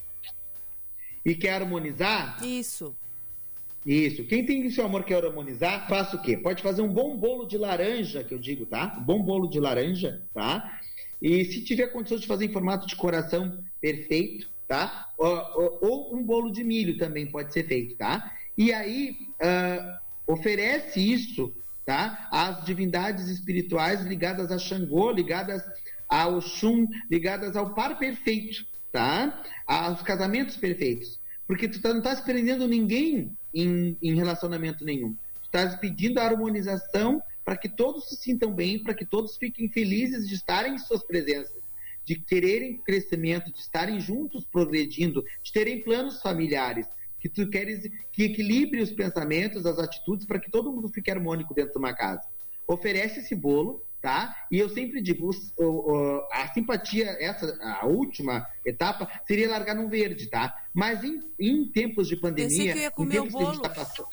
E 1.25 1.35
quer 1.35 1.55
harmonizar? 1.55 2.45
Isso. 2.45 2.95
Isso. 3.87 4.25
Quem 4.25 4.45
tem 4.45 4.67
o 4.67 4.71
seu 4.71 4.85
amor 4.85 5.05
quer 5.05 5.25
harmonizar, 5.25 5.89
faça 5.89 6.17
o 6.17 6.21
quê? 6.21 6.37
Pode 6.37 6.63
fazer 6.63 6.83
um 6.83 6.93
bom 6.93 7.17
bolo 7.17 7.47
de 7.47 7.57
laranja, 7.57 8.23
que 8.23 8.35
eu 8.35 8.39
digo, 8.39 8.67
tá? 8.67 8.95
Um 8.99 9.03
bom 9.03 9.23
bolo 9.23 9.49
de 9.49 9.59
laranja, 9.59 10.23
tá? 10.35 10.79
E 11.23 11.47
se 11.47 11.65
tiver 11.65 11.87
condições 11.87 12.21
de 12.21 12.27
fazer 12.27 12.45
em 12.45 12.53
formato 12.53 12.87
de 12.87 12.95
coração 12.95 13.65
perfeito, 13.81 14.51
tá? 14.69 15.09
Ou, 15.17 15.29
ou, 15.55 15.79
ou 15.81 16.15
um 16.15 16.23
bolo 16.23 16.51
de 16.53 16.63
milho 16.63 16.99
também 16.99 17.27
pode 17.27 17.55
ser 17.55 17.67
feito, 17.67 17.97
tá? 17.97 18.37
E 18.61 18.75
aí 18.75 19.17
uh, 19.41 20.31
oferece 20.31 21.01
isso 21.01 21.51
tá, 21.87 22.29
às 22.31 22.63
divindades 22.63 23.29
espirituais 23.29 24.03
ligadas 24.03 24.53
a 24.53 24.59
Xangô, 24.59 25.11
ligadas 25.11 25.63
ao 26.07 26.37
Oxum, 26.37 26.87
ligadas 27.11 27.57
ao 27.57 27.73
par 27.73 27.99
perfeito, 27.99 28.67
tá? 28.93 29.43
aos 29.67 30.03
casamentos 30.03 30.59
perfeitos. 30.59 31.19
Porque 31.47 31.69
tu 31.69 31.81
tá, 31.81 31.89
não 31.89 32.01
estás 32.01 32.21
prendendo 32.21 32.69
ninguém 32.69 33.35
em, 33.55 33.97
em 34.03 34.15
relacionamento 34.15 34.85
nenhum. 34.85 35.15
Tu 35.41 35.47
estás 35.47 35.77
pedindo 35.77 36.19
a 36.19 36.25
harmonização 36.25 37.23
para 37.43 37.57
que 37.57 37.67
todos 37.67 38.11
se 38.11 38.17
sintam 38.17 38.53
bem, 38.53 38.79
para 38.79 38.93
que 38.93 39.07
todos 39.07 39.39
fiquem 39.39 39.71
felizes 39.71 40.29
de 40.29 40.35
estarem 40.35 40.75
em 40.75 40.79
suas 40.79 41.03
presenças, 41.03 41.63
de 42.05 42.15
quererem 42.15 42.77
crescimento, 42.77 43.51
de 43.51 43.59
estarem 43.59 43.99
juntos 43.99 44.45
progredindo, 44.45 45.25
de 45.43 45.51
terem 45.51 45.83
planos 45.83 46.21
familiares 46.21 46.87
que 47.21 47.29
tu 47.29 47.49
queres 47.49 47.89
que 48.11 48.25
equilibre 48.25 48.81
os 48.81 48.91
pensamentos, 48.91 49.67
as 49.67 49.79
atitudes, 49.79 50.27
para 50.27 50.41
que 50.41 50.51
todo 50.51 50.73
mundo 50.73 50.89
fique 50.89 51.11
harmônico 51.11 51.55
dentro 51.55 51.73
de 51.73 51.79
uma 51.79 51.95
casa. 51.95 52.27
Oferece 52.67 53.21
esse 53.21 53.35
bolo, 53.35 53.85
tá? 54.01 54.35
E 54.51 54.59
eu 54.59 54.69
sempre 54.71 55.03
digo, 55.03 55.31
o, 55.59 55.65
o, 55.65 56.29
a 56.33 56.49
simpatia, 56.49 57.17
essa, 57.21 57.59
a 57.63 57.87
última 57.87 58.47
etapa, 58.65 59.09
seria 59.27 59.51
largar 59.51 59.75
no 59.75 59.89
verde, 59.89 60.29
tá? 60.29 60.57
Mas 60.73 61.05
em, 61.05 61.23
em 61.39 61.67
tempos 61.67 62.09
de 62.09 62.17
pandemia... 62.17 62.49
Pensei 62.49 62.73
que 62.73 62.79
eu 62.79 62.83
ia 62.83 62.91
comer 62.91 63.21
o 63.21 63.29
bolo. 63.29 63.61
Tá 63.61 63.69
passando... 63.69 64.09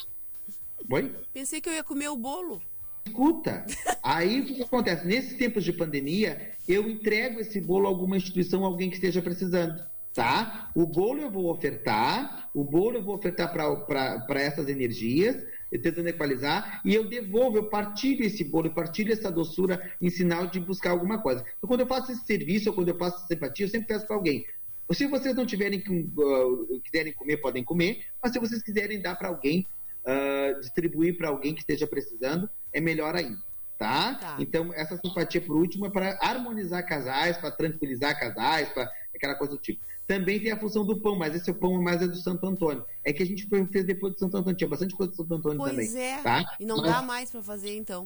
Oi? 0.90 1.16
Pensei 1.34 1.62
que 1.62 1.70
eu 1.70 1.74
ia 1.74 1.84
comer 1.84 2.10
o 2.10 2.18
bolo. 2.18 2.62
Escuta, 3.06 3.66
aí 4.04 4.42
o 4.42 4.46
que 4.46 4.62
acontece? 4.62 5.08
Nesses 5.08 5.38
tempos 5.38 5.64
de 5.64 5.72
pandemia, 5.72 6.52
eu 6.68 6.90
entrego 6.90 7.40
esse 7.40 7.62
bolo 7.62 7.86
a 7.86 7.90
alguma 7.90 8.18
instituição, 8.18 8.66
alguém 8.66 8.90
que 8.90 8.96
esteja 8.96 9.22
precisando 9.22 9.82
tá? 10.18 10.72
O 10.74 10.88
bolo 10.88 11.22
eu 11.22 11.30
vou 11.30 11.52
ofertar, 11.52 12.50
o 12.52 12.64
bolo 12.64 12.98
eu 12.98 13.04
vou 13.04 13.16
ofertar 13.16 13.54
para 13.54 14.42
essas 14.42 14.68
energias, 14.68 15.46
tentando 15.70 16.08
equalizar, 16.08 16.82
e 16.84 16.96
eu 16.96 17.08
devolvo, 17.08 17.58
eu 17.58 17.70
partilho 17.70 18.26
esse 18.26 18.44
bolo, 18.44 18.66
eu 18.66 18.74
partilho 18.74 19.14
essa 19.14 19.32
doçura 19.32 19.92
em 20.02 20.10
sinal 20.10 20.48
de 20.48 20.60
buscar 20.60 20.90
alguma 20.90 21.22
coisa. 21.22 21.42
Então, 21.42 21.68
quando 21.68 21.82
eu 21.82 21.88
faço 21.88 22.12
esse 22.12 22.26
serviço, 22.26 22.70
ou 22.70 22.76
quando 22.76 22.90
eu 22.90 22.98
faço 22.98 23.18
essa 23.18 23.28
simpatia, 23.28 23.68
eu 23.68 23.70
sempre 23.70 23.90
peço 23.90 24.08
para 24.08 24.16
alguém. 24.16 24.44
Se 24.92 25.06
vocês 25.06 25.36
não 25.36 25.46
tiverem 25.46 25.84
uh, 25.88 26.82
quiserem 26.84 27.14
comer, 27.14 27.38
podem 27.38 27.64
comer, 27.64 28.06
mas 28.24 28.32
se 28.32 28.40
vocês 28.40 28.64
quiserem 28.64 29.00
dar 29.00 29.18
para 29.18 29.28
alguém, 29.28 29.68
uh, 30.02 30.60
distribuir 30.62 31.16
para 31.16 31.30
alguém 31.30 31.54
que 31.54 31.60
esteja 31.60 31.86
precisando, 31.86 32.50
é 32.74 32.82
melhor 32.82 33.16
ainda. 33.16 33.38
Tá? 33.78 34.16
tá? 34.16 34.38
Então, 34.40 34.74
essa 34.74 34.98
simpatia 34.98 35.42
por 35.42 35.56
último 35.56 35.86
é 35.86 35.90
para 35.90 36.18
harmonizar 36.22 36.86
casais, 36.86 37.38
para 37.38 37.52
tranquilizar 37.52 38.20
casais, 38.20 38.70
para 38.70 38.92
aquela 39.16 39.36
coisa 39.36 39.54
do 39.54 39.60
tipo. 39.60 39.82
Também 40.08 40.40
tem 40.40 40.52
a 40.52 40.60
função 40.60 40.86
do 40.86 41.00
pão, 41.00 41.18
mas 41.18 41.36
esse 41.36 41.50
é 41.50 41.54
o 41.54 41.56
pão 41.56 41.82
mais 41.82 42.02
é 42.02 42.08
do 42.08 42.16
Santo 42.16 42.46
Antônio. 42.48 42.86
É 43.04 43.12
que 43.12 43.22
a 43.22 43.26
gente 43.26 43.48
fez 43.72 43.86
depois 43.86 44.14
do 44.14 44.20
Santo 44.20 44.38
Antônio, 44.38 44.58
tinha 44.58 44.70
bastante 44.70 44.96
coisa 44.96 45.12
do 45.12 45.18
Santo 45.18 45.34
Antônio 45.34 45.58
pois 45.58 45.72
também. 45.72 45.86
Pois 45.86 45.96
é, 45.96 46.22
tá? 46.22 46.56
e 46.60 46.66
não 46.66 46.78
mas... 46.78 46.92
dá 46.92 47.02
mais 47.02 47.30
para 47.30 47.42
fazer 47.42 47.76
então. 47.76 48.06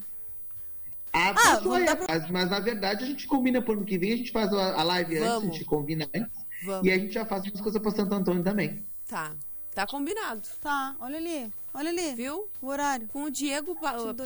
Ah, 1.13 1.33
ah 1.35 1.79
é, 1.79 1.95
pra... 1.95 2.07
mas, 2.07 2.31
mas, 2.31 2.49
na 2.49 2.59
verdade 2.59 3.03
a 3.03 3.07
gente 3.07 3.27
combina 3.27 3.61
pro 3.61 3.73
ano 3.73 3.83
que 3.83 3.97
vem, 3.97 4.13
a 4.13 4.17
gente 4.17 4.31
faz 4.31 4.51
a, 4.53 4.81
live 4.81 5.19
Vamos. 5.19 5.33
antes, 5.35 5.49
a 5.49 5.51
gente 5.51 5.65
combina 5.65 6.09
antes. 6.15 6.39
Vamos. 6.63 6.87
E 6.87 6.91
a 6.91 6.97
gente 6.97 7.13
já 7.13 7.25
faz 7.25 7.43
umas 7.43 7.59
coisas 7.59 7.81
para 7.81 7.91
Santo 7.91 8.15
Antônio 8.15 8.43
também. 8.43 8.83
Tá. 9.07 9.33
Tá 9.75 9.85
combinado. 9.85 10.41
Tá, 10.59 10.95
olha 10.99 11.17
ali. 11.17 11.51
Olha 11.73 11.89
ali. 11.89 12.13
Viu? 12.15 12.49
O 12.61 12.67
horário. 12.67 13.07
Com 13.07 13.23
o 13.23 13.31
Diego 13.31 13.77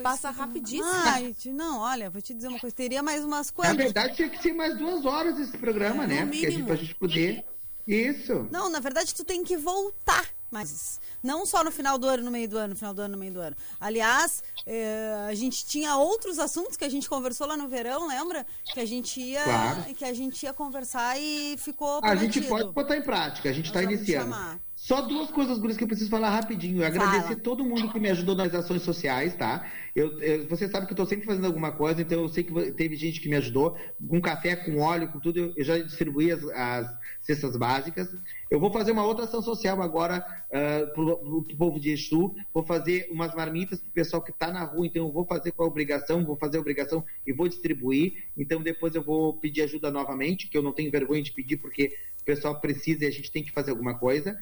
passa 0.02 0.30
rapidíssimo. 0.32 0.84
Ai, 0.86 1.36
não, 1.48 1.80
olha, 1.80 2.10
vou 2.10 2.22
te 2.22 2.34
dizer 2.34 2.48
uma 2.48 2.60
coisa. 2.60 2.76
Teria 2.76 3.04
mais 3.04 3.24
umas 3.24 3.52
coisas. 3.52 3.76
Na 3.76 3.84
verdade, 3.84 4.16
tinha 4.16 4.30
que 4.30 4.42
ser 4.42 4.54
mais 4.54 4.78
duas 4.78 5.06
horas 5.06 5.40
esse 5.40 5.58
programa, 5.58 6.04
é, 6.06 6.08
né? 6.08 6.26
Porque 6.26 6.46
a 6.46 6.50
gente, 6.52 6.64
pra 6.64 6.76
gente 6.76 6.96
poder. 6.96 7.46
Isso. 7.88 8.48
Não, 8.52 8.70
na 8.70 8.80
verdade, 8.80 9.14
tu 9.14 9.24
tem 9.24 9.44
que 9.44 9.56
voltar. 9.56 10.26
Mas 10.52 11.02
não 11.22 11.46
só 11.46 11.64
no 11.64 11.72
final 11.72 11.98
do 11.98 12.08
ano, 12.08 12.24
no 12.24 12.32
meio 12.32 12.48
do 12.48 12.58
ano, 12.58 12.70
no 12.70 12.76
final 12.76 12.94
do 12.94 13.02
ano, 13.02 13.14
no 13.14 13.20
meio 13.20 13.34
do 13.34 13.42
ano. 13.42 13.56
Aliás, 13.80 14.42
é, 14.66 15.26
a 15.28 15.34
gente 15.34 15.66
tinha 15.66 15.98
outros 15.98 16.40
assuntos 16.40 16.78
que 16.78 16.86
a 16.86 16.90
gente 16.90 17.10
conversou 17.10 17.46
lá 17.46 17.58
no 17.58 17.68
verão, 17.68 18.08
lembra? 18.08 18.46
Que 18.74 18.80
a 18.80 18.86
gente 18.86 19.20
ia, 19.20 19.44
claro. 19.44 19.94
que 19.94 20.06
a 20.06 20.14
gente 20.14 20.44
ia 20.44 20.54
conversar 20.54 21.20
e 21.20 21.58
ficou. 21.58 22.00
A 22.04 22.16
gente 22.16 22.42
pode 22.42 22.72
botar 22.72 22.96
em 22.96 23.02
prática, 23.02 23.50
a 23.50 23.54
gente 23.54 23.66
está 23.66 23.84
iniciando. 23.84 24.32
Chamar. 24.32 24.60
Só 24.86 25.02
duas 25.02 25.32
coisas, 25.32 25.58
Guris, 25.58 25.78
que 25.78 25.84
eu 25.84 25.88
preciso 25.88 26.12
falar 26.12 26.30
rapidinho. 26.30 26.84
Eu 26.84 26.86
agradecer 26.86 27.30
Fala. 27.30 27.36
todo 27.38 27.66
mundo 27.66 27.92
que 27.92 28.00
me 28.00 28.08
ajudou 28.12 28.36
nas 28.36 28.54
ações 28.54 28.84
sociais, 28.84 29.34
tá? 29.34 29.68
Eu, 29.96 30.22
eu, 30.22 30.48
você 30.48 30.70
sabe 30.70 30.86
que 30.86 30.92
eu 30.92 30.94
estou 30.94 31.08
sempre 31.08 31.26
fazendo 31.26 31.48
alguma 31.48 31.72
coisa, 31.72 32.04
então 32.04 32.22
eu 32.22 32.30
sei 32.30 32.44
que 32.44 32.72
teve 32.74 32.96
gente 32.96 33.20
que 33.20 33.28
me 33.28 33.36
ajudou, 33.36 33.76
com 34.08 34.22
café, 34.22 34.56
com 34.56 34.78
óleo, 34.78 35.12
com 35.12 35.20
tudo. 35.20 35.40
Eu, 35.40 35.54
eu 35.58 35.64
já 35.64 35.80
distribuí 35.80 36.32
as, 36.32 36.44
as, 36.50 36.88
cestas 37.20 37.58
básicas. 37.58 38.08
Eu 38.52 38.60
vou 38.60 38.72
fazer 38.72 38.92
uma 38.92 39.04
outra 39.04 39.26
ação 39.26 39.42
social 39.42 39.82
agora 39.82 40.24
uh, 40.52 40.94
para 40.94 41.04
o 41.04 41.44
povo 41.58 41.80
de 41.80 41.90
Exu. 41.90 42.36
Vou 42.54 42.64
fazer 42.64 43.08
umas 43.10 43.34
marmitas 43.34 43.80
para 43.80 43.90
o 43.90 43.94
pessoal 43.94 44.22
que 44.22 44.30
está 44.30 44.52
na 44.52 44.66
rua, 44.66 44.86
então 44.86 45.08
eu 45.08 45.12
vou 45.12 45.26
fazer 45.26 45.52
com 45.54 45.64
a 45.64 45.66
obrigação, 45.66 46.24
vou 46.24 46.36
fazer 46.36 46.58
a 46.58 46.62
obrigação 46.62 47.04
e 47.26 47.34
vou 47.34 47.48
distribuir. 47.48 48.26
Então 48.38 48.62
depois 48.62 48.94
eu 48.94 49.04
vou 49.04 49.34
pedir 49.34 49.64
ajuda 49.64 49.90
novamente, 49.90 50.48
que 50.48 50.56
eu 50.56 50.62
não 50.62 50.74
tenho 50.74 50.92
vergonha 50.92 51.24
de 51.24 51.32
pedir, 51.32 51.58
porque 51.58 51.98
o 52.22 52.24
pessoal 52.24 52.60
precisa 52.62 53.04
e 53.04 53.08
a 53.08 53.12
gente 53.12 53.32
tem 53.32 53.44
que 53.44 53.52
fazer 53.52 53.72
alguma 53.72 53.98
coisa. 53.98 54.38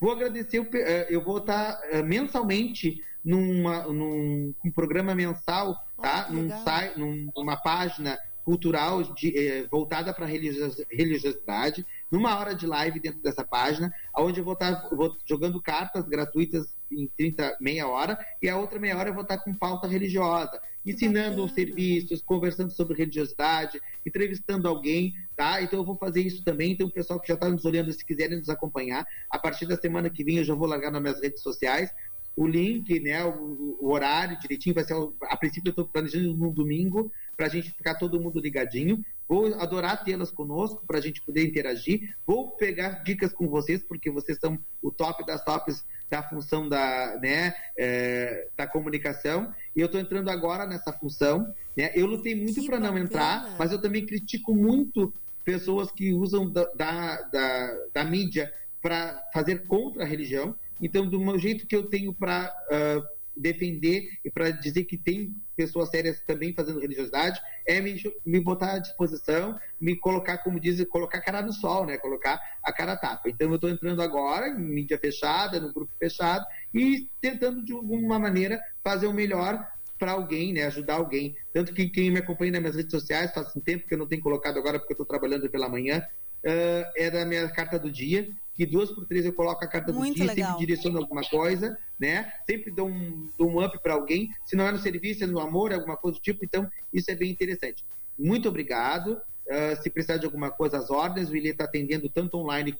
Vou 0.00 0.12
agradecer, 0.12 0.68
eh, 0.74 1.06
eu 1.10 1.22
vou 1.22 1.38
estar 1.38 1.80
eh, 1.90 2.02
mensalmente 2.02 3.02
numa, 3.24 3.82
num 3.84 4.54
um 4.64 4.70
programa 4.70 5.14
mensal, 5.14 5.82
tá? 6.00 6.28
Num 6.30 6.50
site, 6.62 6.98
numa 6.98 7.56
página 7.56 8.18
cultural 8.44 9.02
de, 9.14 9.36
eh, 9.36 9.66
voltada 9.70 10.12
para 10.12 10.26
religiosidade, 10.26 11.86
numa 12.10 12.38
hora 12.38 12.54
de 12.54 12.66
live 12.66 13.00
dentro 13.00 13.20
dessa 13.22 13.42
página, 13.42 13.90
onde 14.16 14.40
eu 14.40 14.44
vou 14.44 14.52
estar 14.52 14.88
vou 14.90 15.16
jogando 15.24 15.60
cartas 15.62 16.06
gratuitas 16.06 16.76
em 16.92 17.08
30, 17.16 17.56
meia 17.58 17.88
hora, 17.88 18.18
e 18.42 18.48
a 18.48 18.58
outra 18.58 18.78
meia 18.78 18.96
hora 18.98 19.08
eu 19.08 19.14
vou 19.14 19.22
estar 19.22 19.38
com 19.38 19.54
pauta 19.54 19.88
religiosa, 19.88 20.60
ensinando 20.84 21.44
os 21.44 21.52
serviços, 21.52 22.22
conversando 22.22 22.70
sobre 22.70 22.98
religiosidade, 22.98 23.80
entrevistando 24.04 24.68
alguém, 24.68 25.14
tá? 25.36 25.62
Então 25.62 25.78
eu 25.78 25.84
vou 25.84 25.96
fazer 25.96 26.20
isso 26.20 26.44
também. 26.44 26.72
Então 26.72 26.86
o 26.86 26.92
pessoal 26.92 27.20
que 27.20 27.28
já 27.28 27.34
está 27.34 27.48
nos 27.48 27.64
olhando, 27.64 27.92
se 27.92 28.04
quiserem 28.04 28.38
nos 28.38 28.48
acompanhar, 28.48 29.06
a 29.30 29.38
partir 29.38 29.66
da 29.66 29.76
semana 29.76 30.10
que 30.10 30.24
vem 30.24 30.38
eu 30.38 30.44
já 30.44 30.54
vou 30.54 30.68
largar 30.68 30.90
nas 30.90 31.00
minhas 31.00 31.20
redes 31.20 31.42
sociais 31.42 31.90
o 32.36 32.46
link, 32.46 32.98
né, 33.00 33.24
o, 33.24 33.78
o 33.80 33.92
horário 33.92 34.38
direitinho, 34.40 34.74
vai 34.74 34.84
ser, 34.84 34.94
a 35.22 35.36
princípio 35.36 35.68
eu 35.68 35.70
estou 35.70 35.86
planejando 35.86 36.36
no 36.36 36.52
domingo, 36.52 37.12
para 37.36 37.46
a 37.46 37.48
gente 37.48 37.70
ficar 37.70 37.94
todo 37.94 38.20
mundo 38.20 38.40
ligadinho. 38.40 39.04
Vou 39.28 39.54
adorar 39.54 40.04
tê-las 40.04 40.30
conosco 40.30 40.84
para 40.86 40.98
a 40.98 41.00
gente 41.00 41.22
poder 41.22 41.44
interagir. 41.46 42.14
Vou 42.26 42.50
pegar 42.52 43.02
dicas 43.02 43.32
com 43.32 43.48
vocês, 43.48 43.82
porque 43.82 44.10
vocês 44.10 44.38
são 44.38 44.58
o 44.82 44.90
top 44.90 45.24
das 45.24 45.44
tops 45.44 45.84
da 46.10 46.22
função 46.22 46.68
da, 46.68 47.18
né, 47.20 47.54
é, 47.76 48.48
da 48.56 48.66
comunicação. 48.66 49.52
E 49.74 49.80
eu 49.80 49.86
estou 49.86 50.00
entrando 50.00 50.28
agora 50.28 50.66
nessa 50.66 50.92
função. 50.92 51.52
Né? 51.76 51.90
Eu 51.94 52.06
lutei 52.06 52.34
muito 52.34 52.64
para 52.66 52.78
não 52.78 52.96
entrar, 52.98 53.56
mas 53.58 53.72
eu 53.72 53.80
também 53.80 54.04
critico 54.04 54.54
muito 54.54 55.12
pessoas 55.44 55.90
que 55.90 56.12
usam 56.12 56.50
da, 56.50 56.64
da, 56.74 57.22
da, 57.22 57.78
da 57.92 58.04
mídia 58.04 58.52
para 58.80 59.22
fazer 59.32 59.66
contra 59.66 60.04
a 60.04 60.06
religião. 60.06 60.54
Então, 60.80 61.08
do 61.08 61.18
meu 61.18 61.38
jeito 61.38 61.66
que 61.66 61.74
eu 61.74 61.84
tenho 61.84 62.12
para 62.12 62.52
uh, 62.70 63.13
defender 63.36 64.08
e 64.24 64.30
para 64.30 64.50
dizer 64.50 64.84
que 64.84 64.96
tem 64.96 65.34
pessoas 65.56 65.88
sérias 65.90 66.20
também 66.26 66.52
fazendo 66.52 66.80
religiosidade, 66.80 67.40
é 67.66 67.80
me, 67.80 68.00
me 68.24 68.40
botar 68.40 68.74
à 68.74 68.78
disposição, 68.78 69.58
me 69.80 69.96
colocar, 69.96 70.38
como 70.38 70.60
dizem, 70.60 70.86
colocar 70.86 71.18
a 71.18 71.22
cara 71.22 71.42
no 71.42 71.52
sol, 71.52 71.86
né? 71.86 71.96
Colocar 71.98 72.40
a 72.62 72.72
cara 72.72 72.92
a 72.92 72.96
tapa. 72.96 73.28
Então 73.28 73.48
eu 73.48 73.54
estou 73.54 73.70
entrando 73.70 74.02
agora 74.02 74.48
em 74.48 74.58
mídia 74.58 74.98
fechada, 74.98 75.60
no 75.60 75.72
grupo 75.72 75.92
fechado, 75.98 76.44
e 76.72 77.08
tentando 77.20 77.64
de 77.64 77.72
alguma 77.72 78.18
maneira 78.18 78.60
fazer 78.82 79.06
o 79.06 79.12
melhor 79.12 79.66
para 79.98 80.12
alguém, 80.12 80.52
né? 80.52 80.64
Ajudar 80.66 80.94
alguém. 80.94 81.36
Tanto 81.52 81.72
que 81.72 81.88
quem 81.88 82.10
me 82.10 82.18
acompanha 82.18 82.52
nas 82.52 82.60
minhas 82.60 82.76
redes 82.76 82.90
sociais, 82.90 83.32
faz 83.32 83.54
um 83.56 83.60
tempo 83.60 83.86
que 83.86 83.94
eu 83.94 83.98
não 83.98 84.06
tenho 84.06 84.22
colocado 84.22 84.58
agora, 84.58 84.78
porque 84.78 84.92
eu 84.92 84.96
estou 84.96 85.06
trabalhando 85.06 85.48
pela 85.48 85.68
manhã, 85.68 86.04
uh, 86.44 86.92
é 86.96 87.10
da 87.10 87.24
minha 87.24 87.48
carta 87.50 87.78
do 87.78 87.90
dia, 87.90 88.28
que 88.54 88.64
duas 88.64 88.90
por 88.90 89.04
três 89.04 89.24
eu 89.24 89.32
coloco 89.32 89.64
a 89.64 89.68
carta 89.68 89.92
do 89.92 89.98
Muito 89.98 90.16
dia, 90.16 90.26
legal. 90.26 90.52
sempre 90.52 90.66
direciono 90.66 90.98
alguma 90.98 91.22
coisa, 91.22 91.76
né? 91.98 92.32
Sempre 92.46 92.70
dou 92.70 92.88
um, 92.88 93.28
dou 93.36 93.50
um 93.50 93.64
up 93.64 93.76
para 93.82 93.94
alguém, 93.94 94.32
se 94.44 94.54
não 94.54 94.66
é 94.66 94.72
no 94.72 94.78
serviço, 94.78 95.24
é 95.24 95.26
no 95.26 95.40
amor, 95.40 95.72
alguma 95.72 95.96
coisa 95.96 96.18
do 96.18 96.22
tipo, 96.22 96.44
então 96.44 96.70
isso 96.92 97.10
é 97.10 97.14
bem 97.14 97.30
interessante. 97.30 97.84
Muito 98.18 98.48
obrigado. 98.48 99.20
Uh, 99.46 99.82
se 99.82 99.90
precisar 99.90 100.16
de 100.18 100.24
alguma 100.24 100.50
coisa, 100.50 100.78
as 100.78 100.90
ordens, 100.90 101.28
o 101.28 101.36
Ilê 101.36 101.50
está 101.50 101.64
atendendo 101.64 102.08
tanto 102.08 102.38
online 102.38 102.78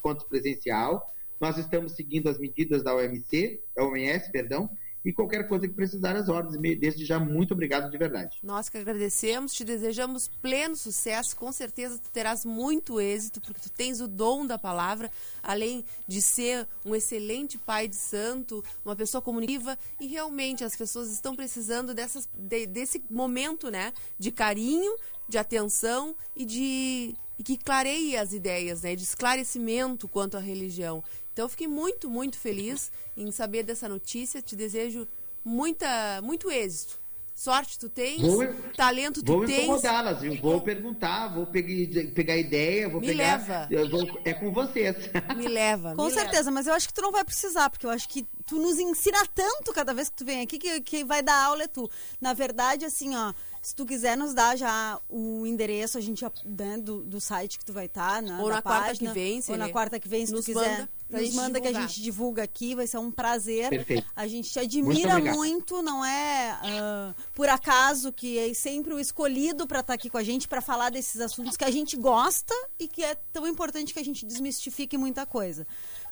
quanto 0.00 0.26
presencial. 0.26 1.06
Nós 1.40 1.58
estamos 1.58 1.92
seguindo 1.92 2.28
as 2.28 2.38
medidas 2.38 2.82
da 2.82 2.94
OMC, 2.94 3.60
da 3.76 3.84
OMS, 3.84 4.30
perdão, 4.32 4.70
e 5.04 5.12
qualquer 5.12 5.48
coisa 5.48 5.66
que 5.66 5.74
precisar, 5.74 6.14
as 6.16 6.28
ordens. 6.28 6.56
Desde 6.78 7.04
já, 7.04 7.18
muito 7.18 7.52
obrigado 7.52 7.90
de 7.90 7.98
verdade. 7.98 8.38
Nós 8.42 8.68
que 8.68 8.78
agradecemos, 8.78 9.52
te 9.52 9.64
desejamos 9.64 10.28
pleno 10.40 10.76
sucesso. 10.76 11.36
Com 11.36 11.50
certeza 11.50 11.98
tu 11.98 12.10
terás 12.10 12.44
muito 12.44 13.00
êxito, 13.00 13.40
porque 13.40 13.60
tu 13.60 13.70
tens 13.70 14.00
o 14.00 14.06
dom 14.06 14.46
da 14.46 14.58
palavra, 14.58 15.10
além 15.42 15.84
de 16.06 16.22
ser 16.22 16.66
um 16.84 16.94
excelente 16.94 17.58
pai 17.58 17.88
de 17.88 17.96
santo, 17.96 18.64
uma 18.84 18.94
pessoa 18.94 19.20
comunicativa. 19.20 19.76
E 20.00 20.06
realmente 20.06 20.62
as 20.64 20.76
pessoas 20.76 21.10
estão 21.10 21.34
precisando 21.34 21.92
dessas, 21.94 22.28
de, 22.34 22.66
desse 22.66 23.02
momento 23.10 23.70
né, 23.70 23.92
de 24.18 24.30
carinho, 24.30 24.94
de 25.28 25.38
atenção 25.38 26.14
e 26.36 26.44
de 26.44 27.14
e 27.42 27.44
que 27.44 27.56
clareie 27.56 28.16
as 28.16 28.32
ideias, 28.32 28.82
né, 28.82 28.94
de 28.94 29.02
esclarecimento 29.02 30.06
quanto 30.06 30.36
à 30.36 30.40
religião. 30.40 31.02
Então, 31.32 31.48
fiquei 31.48 31.66
muito, 31.66 32.08
muito 32.08 32.38
feliz 32.38 32.92
em 33.16 33.32
saber 33.32 33.64
dessa 33.64 33.88
notícia. 33.88 34.40
Te 34.40 34.54
desejo 34.54 35.08
muita, 35.44 36.22
muito 36.22 36.48
êxito. 36.48 37.01
Sorte 37.34 37.78
tu 37.78 37.88
tens, 37.88 38.20
vou, 38.20 38.46
talento 38.76 39.22
tu 39.22 39.32
vou 39.32 39.46
tens. 39.46 39.66
Vou 39.66 39.76
incomodá-las, 39.76 40.20
viu? 40.20 40.40
Vou 40.40 40.60
perguntar, 40.60 41.28
vou 41.34 41.46
pegar, 41.46 42.12
pegar 42.12 42.36
ideia, 42.36 42.88
vou 42.88 43.00
me 43.00 43.06
pegar... 43.08 43.38
leva. 43.38 43.68
Vou, 43.88 44.20
é 44.24 44.34
com 44.34 44.52
vocês. 44.52 44.96
Me 45.36 45.48
leva. 45.48 45.94
Com 45.94 46.04
me 46.04 46.10
certeza, 46.10 46.38
leva. 46.38 46.50
mas 46.50 46.66
eu 46.66 46.74
acho 46.74 46.88
que 46.88 46.94
tu 46.94 47.02
não 47.02 47.10
vai 47.10 47.24
precisar, 47.24 47.70
porque 47.70 47.86
eu 47.86 47.90
acho 47.90 48.08
que 48.08 48.26
tu 48.46 48.56
nos 48.56 48.78
ensina 48.78 49.26
tanto 49.34 49.72
cada 49.72 49.94
vez 49.94 50.08
que 50.08 50.16
tu 50.16 50.24
vem 50.24 50.42
aqui 50.42 50.58
que 50.58 50.80
quem 50.82 51.04
vai 51.04 51.22
dar 51.22 51.42
aula 51.42 51.62
é 51.62 51.68
tu. 51.68 51.90
Na 52.20 52.34
verdade, 52.34 52.84
assim, 52.84 53.16
ó 53.16 53.32
se 53.62 53.76
tu 53.76 53.86
quiser 53.86 54.16
nos 54.16 54.34
dar 54.34 54.56
já 54.56 55.00
o 55.08 55.46
endereço, 55.46 55.96
a 55.96 56.00
gente 56.00 56.20
já, 56.20 56.32
né, 56.44 56.78
do, 56.78 57.04
do 57.04 57.20
site 57.20 57.60
que 57.60 57.64
tu 57.64 57.72
vai 57.72 57.86
estar, 57.86 58.20
tá, 58.20 58.42
ou 58.42 58.48
na, 58.48 58.56
na 58.56 58.62
quarta 58.62 58.96
que 58.96 59.08
vem, 59.08 59.40
ou 59.48 59.56
na 59.56 59.68
quarta 59.68 60.00
que 60.00 60.08
vem, 60.08 60.26
se 60.26 60.34
tu 60.34 60.42
quiser. 60.42 60.78
Manda, 60.80 60.90
nos 61.12 61.34
manda 61.34 61.60
que 61.60 61.68
a 61.68 61.72
gente 61.72 62.00
divulga 62.00 62.42
aqui, 62.42 62.74
vai 62.74 62.86
ser 62.86 62.98
um 62.98 63.10
prazer. 63.10 63.68
Perfeito. 63.68 64.06
A 64.14 64.26
gente 64.26 64.50
te 64.50 64.58
admira 64.58 65.18
muito, 65.18 65.36
muito 65.36 65.82
não 65.82 66.04
é 66.04 66.58
uh, 66.62 67.14
por 67.34 67.48
acaso 67.48 68.12
que 68.12 68.38
é 68.38 68.54
sempre 68.54 68.94
o 68.94 68.98
escolhido 68.98 69.66
para 69.66 69.80
estar 69.80 69.92
tá 69.92 69.94
aqui 69.94 70.08
com 70.08 70.18
a 70.18 70.22
gente 70.22 70.48
para 70.48 70.60
falar 70.60 70.90
desses 70.90 71.20
assuntos 71.20 71.56
que 71.56 71.64
a 71.64 71.70
gente 71.70 71.96
gosta 71.96 72.54
e 72.78 72.88
que 72.88 73.02
é 73.04 73.14
tão 73.32 73.46
importante 73.46 73.92
que 73.92 73.98
a 73.98 74.04
gente 74.04 74.24
desmistifique 74.26 74.96
muita 74.96 75.26
coisa. 75.26 75.66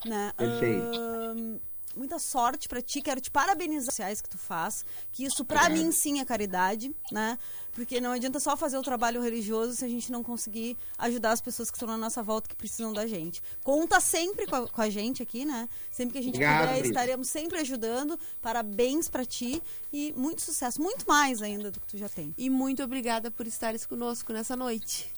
Né? 0.04 0.32
Perfeito. 0.36 0.98
Uh, 0.98 1.60
muita 1.96 2.18
sorte 2.18 2.68
para 2.68 2.80
ti, 2.80 3.02
quero 3.02 3.20
te 3.20 3.30
parabenizar 3.30 3.86
sociais 3.86 4.20
que 4.20 4.28
tu 4.28 4.38
faz, 4.38 4.84
que 5.12 5.24
isso 5.24 5.44
para 5.44 5.68
mim 5.68 5.90
sim 5.90 6.20
é 6.20 6.24
caridade, 6.24 6.94
né? 7.10 7.38
Porque 7.72 8.00
não 8.00 8.12
adianta 8.12 8.40
só 8.40 8.56
fazer 8.56 8.76
o 8.78 8.82
trabalho 8.82 9.22
religioso 9.22 9.74
se 9.74 9.84
a 9.84 9.88
gente 9.88 10.10
não 10.10 10.22
conseguir 10.22 10.76
ajudar 10.98 11.32
as 11.32 11.40
pessoas 11.40 11.70
que 11.70 11.76
estão 11.76 11.88
na 11.88 11.96
nossa 11.96 12.22
volta 12.22 12.48
que 12.48 12.56
precisam 12.56 12.92
da 12.92 13.06
gente. 13.06 13.42
Conta 13.62 14.00
sempre 14.00 14.46
com 14.46 14.56
a, 14.56 14.68
com 14.68 14.82
a 14.82 14.90
gente 14.90 15.22
aqui, 15.22 15.44
né? 15.44 15.68
Sempre 15.90 16.12
que 16.14 16.18
a 16.18 16.22
gente 16.22 16.34
Obrigado, 16.34 16.68
puder, 16.68 16.86
estaremos 16.86 17.28
sempre 17.28 17.58
ajudando. 17.60 18.18
Parabéns 18.40 19.08
para 19.08 19.24
ti 19.24 19.62
e 19.92 20.12
muito 20.16 20.42
sucesso, 20.42 20.80
muito 20.82 21.06
mais 21.06 21.42
ainda 21.42 21.70
do 21.70 21.80
que 21.80 21.86
tu 21.86 21.98
já 21.98 22.08
tem. 22.08 22.34
E 22.36 22.50
muito 22.50 22.82
obrigada 22.82 23.30
por 23.30 23.46
estares 23.46 23.86
conosco 23.86 24.32
nessa 24.32 24.56
noite. 24.56 25.12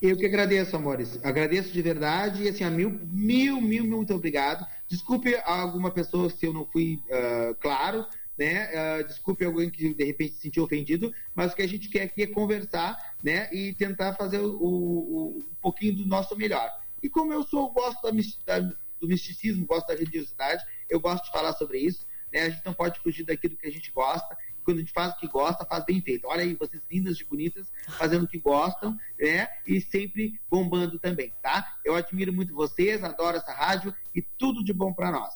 Eu 0.00 0.16
que 0.16 0.24
agradeço, 0.24 0.74
amores. 0.74 1.22
Agradeço 1.22 1.70
de 1.72 1.82
verdade 1.82 2.44
e 2.44 2.48
assim, 2.48 2.64
a 2.64 2.70
mil, 2.70 2.98
mil, 3.12 3.60
mil, 3.60 3.84
muito 3.84 4.14
obrigado. 4.14 4.66
Desculpe 4.88 5.36
alguma 5.44 5.90
pessoa 5.90 6.30
se 6.30 6.46
eu 6.46 6.54
não 6.54 6.64
fui 6.64 7.02
uh, 7.10 7.54
claro, 7.56 8.06
né? 8.38 8.70
Uh, 8.70 9.06
desculpe 9.06 9.44
alguém 9.44 9.68
que 9.68 9.92
de 9.92 10.04
repente 10.04 10.36
se 10.36 10.40
sentiu 10.40 10.64
ofendido, 10.64 11.12
mas 11.34 11.52
o 11.52 11.56
que 11.56 11.60
a 11.60 11.68
gente 11.68 11.90
quer 11.90 12.04
aqui 12.04 12.22
é 12.22 12.26
conversar, 12.26 13.14
né? 13.22 13.52
E 13.52 13.74
tentar 13.74 14.14
fazer 14.14 14.38
o, 14.38 14.56
o, 14.56 15.38
um 15.38 15.54
pouquinho 15.60 15.94
do 15.94 16.06
nosso 16.06 16.34
melhor. 16.34 16.70
E 17.02 17.08
como 17.10 17.34
eu 17.34 17.42
sou, 17.42 17.70
gosto 17.70 18.00
da, 18.46 18.58
do 18.58 19.06
misticismo, 19.06 19.66
gosto 19.66 19.88
da 19.88 19.94
religiosidade, 19.94 20.64
eu 20.88 20.98
gosto 20.98 21.26
de 21.26 21.30
falar 21.30 21.52
sobre 21.52 21.78
isso. 21.78 22.06
Né? 22.32 22.42
A 22.42 22.48
gente 22.48 22.64
não 22.64 22.72
pode 22.72 22.98
fugir 23.00 23.24
daquilo 23.24 23.56
que 23.56 23.66
a 23.66 23.72
gente 23.72 23.90
gosta 23.92 24.36
quando 24.64 24.78
a 24.78 24.80
gente 24.80 24.92
faz 24.92 25.12
o 25.12 25.16
que 25.16 25.26
gosta, 25.26 25.64
faz 25.64 25.84
bem 25.84 26.00
feito. 26.00 26.26
Olha 26.26 26.42
aí, 26.42 26.54
vocês 26.54 26.82
lindas 26.90 27.18
e 27.20 27.24
bonitas, 27.24 27.70
fazendo 27.98 28.24
o 28.24 28.28
que 28.28 28.38
gostam, 28.38 28.98
né? 29.18 29.48
E 29.66 29.80
sempre 29.80 30.40
bombando 30.50 30.98
também, 30.98 31.32
tá? 31.42 31.76
Eu 31.84 31.94
admiro 31.94 32.32
muito 32.32 32.54
vocês, 32.54 33.02
adoro 33.02 33.36
essa 33.36 33.52
rádio 33.52 33.94
e 34.14 34.22
tudo 34.22 34.64
de 34.64 34.72
bom 34.72 34.92
para 34.92 35.10
nós. 35.10 35.34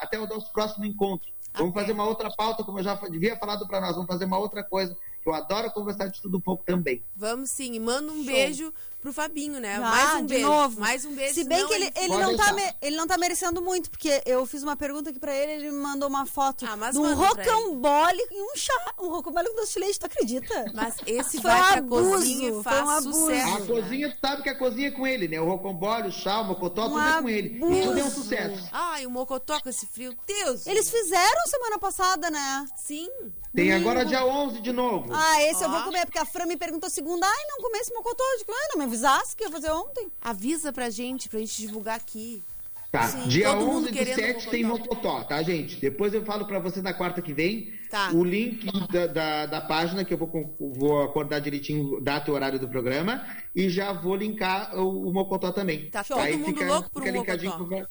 Até 0.00 0.18
o 0.18 0.26
nosso 0.26 0.52
próximo 0.52 0.84
encontro. 0.84 1.32
Vamos 1.54 1.72
fazer 1.72 1.92
uma 1.92 2.04
outra 2.04 2.30
pauta, 2.30 2.64
como 2.64 2.80
eu 2.80 2.82
já 2.82 2.94
devia 3.08 3.36
falado 3.36 3.66
para 3.66 3.80
nós, 3.80 3.94
vamos 3.94 4.08
fazer 4.08 4.24
uma 4.24 4.38
outra 4.38 4.62
coisa 4.62 4.96
eu 5.26 5.34
adoro 5.34 5.70
conversar 5.70 6.08
de 6.08 6.20
tudo 6.20 6.36
um 6.36 6.40
pouco 6.40 6.64
também. 6.64 7.02
Vamos 7.16 7.50
sim. 7.50 7.74
E 7.74 7.80
manda 7.80 8.12
um 8.12 8.16
Show. 8.16 8.26
beijo 8.26 8.74
pro 9.04 9.12
Fabinho, 9.12 9.60
né? 9.60 9.76
Ah, 9.76 9.80
mais 9.80 10.14
um 10.14 10.22
de 10.22 10.34
beijo. 10.34 10.48
Novo. 10.48 10.80
Mais 10.80 11.04
um 11.04 11.14
beijo. 11.14 11.34
Se 11.34 11.44
bem 11.44 11.66
que 11.66 11.74
ele, 11.74 11.92
ele, 11.94 12.16
não 12.16 12.34
tá 12.34 12.54
me, 12.54 12.62
ele 12.80 12.96
não 12.96 13.06
tá 13.06 13.18
merecendo 13.18 13.60
muito, 13.60 13.90
porque 13.90 14.22
eu 14.24 14.46
fiz 14.46 14.62
uma 14.62 14.76
pergunta 14.76 15.10
aqui 15.10 15.18
pra 15.20 15.34
ele, 15.34 15.52
ele 15.52 15.70
me 15.70 15.76
mandou 15.76 16.08
uma 16.08 16.24
foto 16.24 16.64
ah, 16.64 16.90
de 16.90 16.98
um 16.98 17.14
rocambole 17.14 18.22
e 18.30 18.42
um 18.42 18.56
chá. 18.56 18.94
Um 18.98 19.08
rocambole 19.08 19.50
com 19.50 19.56
doce 19.56 19.74
de 19.74 19.80
leite, 19.80 20.00
tu 20.00 20.06
acredita? 20.06 20.72
Mas 20.72 20.96
esse 21.06 21.38
foi 21.42 21.50
vai 21.50 21.60
um 21.60 21.64
pra 21.66 21.78
abuso, 21.78 22.10
cozinha 22.12 22.48
e 22.48 22.62
faz 22.62 23.06
um 23.06 23.12
sucesso. 23.12 23.54
A 23.54 23.66
cozinha, 23.66 24.10
tu 24.10 24.18
sabe 24.26 24.42
que 24.42 24.48
a 24.48 24.58
cozinha 24.58 24.88
é 24.88 24.90
com 24.90 25.06
ele, 25.06 25.28
né? 25.28 25.38
O 25.38 25.44
rocambole, 25.44 26.08
o 26.08 26.12
chá, 26.12 26.40
o 26.40 26.44
mocotó, 26.44 26.86
um 26.86 26.88
tudo 26.88 27.00
é 27.00 27.20
com 27.20 27.28
ele. 27.28 27.58
E 27.58 27.82
tudo 27.82 27.98
é 27.98 28.04
um 28.04 28.10
sucesso. 28.10 28.70
Ai, 28.72 29.04
o 29.04 29.10
mocotó 29.10 29.60
com 29.60 29.68
esse 29.68 29.86
frio. 29.86 30.16
Deus! 30.26 30.66
Eles 30.66 30.90
fizeram 30.90 31.46
semana 31.46 31.78
passada, 31.78 32.30
né? 32.30 32.64
Sim. 32.74 33.10
Tem 33.54 33.72
agora 33.72 34.04
dia 34.04 34.26
11 34.26 34.60
de 34.60 34.72
novo. 34.72 35.12
Ah, 35.12 35.40
esse 35.42 35.62
eu 35.62 35.70
vou 35.70 35.80
comer, 35.82 36.04
porque 36.06 36.18
a 36.18 36.24
Fran 36.24 36.44
me 36.44 36.56
perguntou 36.56 36.90
segunda. 36.90 37.24
Ai, 37.24 37.44
não 37.48 37.58
comer 37.58 37.78
esse 37.78 37.94
mocotó. 37.94 38.24
Eu 38.32 38.38
digo, 38.38 38.52
ai, 38.52 38.68
não 38.70 38.78
me 38.78 38.90
avisasse 38.94 39.36
que 39.36 39.44
ia 39.44 39.50
fazer 39.50 39.70
ontem. 39.70 40.10
Avisa 40.20 40.72
pra 40.72 40.88
gente, 40.88 41.28
pra 41.28 41.40
gente 41.40 41.60
divulgar 41.60 41.96
aqui. 41.96 42.42
Tá, 42.90 43.08
Sim, 43.08 43.26
dia 43.26 43.52
11 43.52 43.90
de 43.90 44.14
7 44.14 44.50
tem 44.50 44.62
Mocotó, 44.62 45.24
tá, 45.24 45.42
gente? 45.42 45.80
Depois 45.80 46.14
eu 46.14 46.24
falo 46.24 46.46
pra 46.46 46.60
você 46.60 46.80
na 46.80 46.94
quarta 46.94 47.20
que 47.20 47.32
vem 47.32 47.72
tá. 47.90 48.12
o 48.12 48.22
link 48.22 48.64
da, 48.86 49.08
da, 49.08 49.46
da, 49.46 49.60
página, 49.60 50.04
que 50.04 50.14
eu 50.14 50.18
vou, 50.18 50.54
vou 50.60 51.02
acordar 51.02 51.40
direitinho 51.40 52.00
data 52.00 52.30
e 52.30 52.32
horário 52.32 52.60
do 52.60 52.68
programa, 52.68 53.26
e 53.52 53.68
já 53.68 53.92
vou 53.92 54.14
linkar 54.14 54.78
o, 54.78 55.08
o 55.08 55.12
Mocotó 55.12 55.50
também. 55.50 55.90
Tá 55.90 56.04
todo 56.04 56.20
Aí 56.20 56.36
mundo 56.36 56.46
fica, 56.46 56.66
louco 56.66 56.90
pro 56.90 57.12
Mocotó. 57.12 57.64
Pro... 57.64 57.88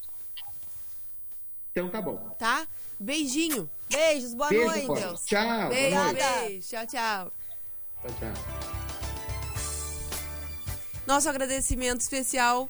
Então 1.72 1.90
tá 1.90 2.02
bom. 2.02 2.16
Tá? 2.40 2.66
Beijinho. 2.98 3.70
Beijos, 3.90 4.34
boa 4.34 4.48
Beijo, 4.48 4.68
noite. 4.68 5.02
Deus. 5.02 5.26
Tchau. 5.26 5.70
Beijo, 5.70 6.14
beijo. 6.14 6.70
Tchau, 6.70 6.88
tchau. 6.88 7.32
Tchau, 8.02 8.12
tchau. 8.20 8.83
Nosso 11.06 11.30
agradecimento 11.30 12.02
especial 12.02 12.70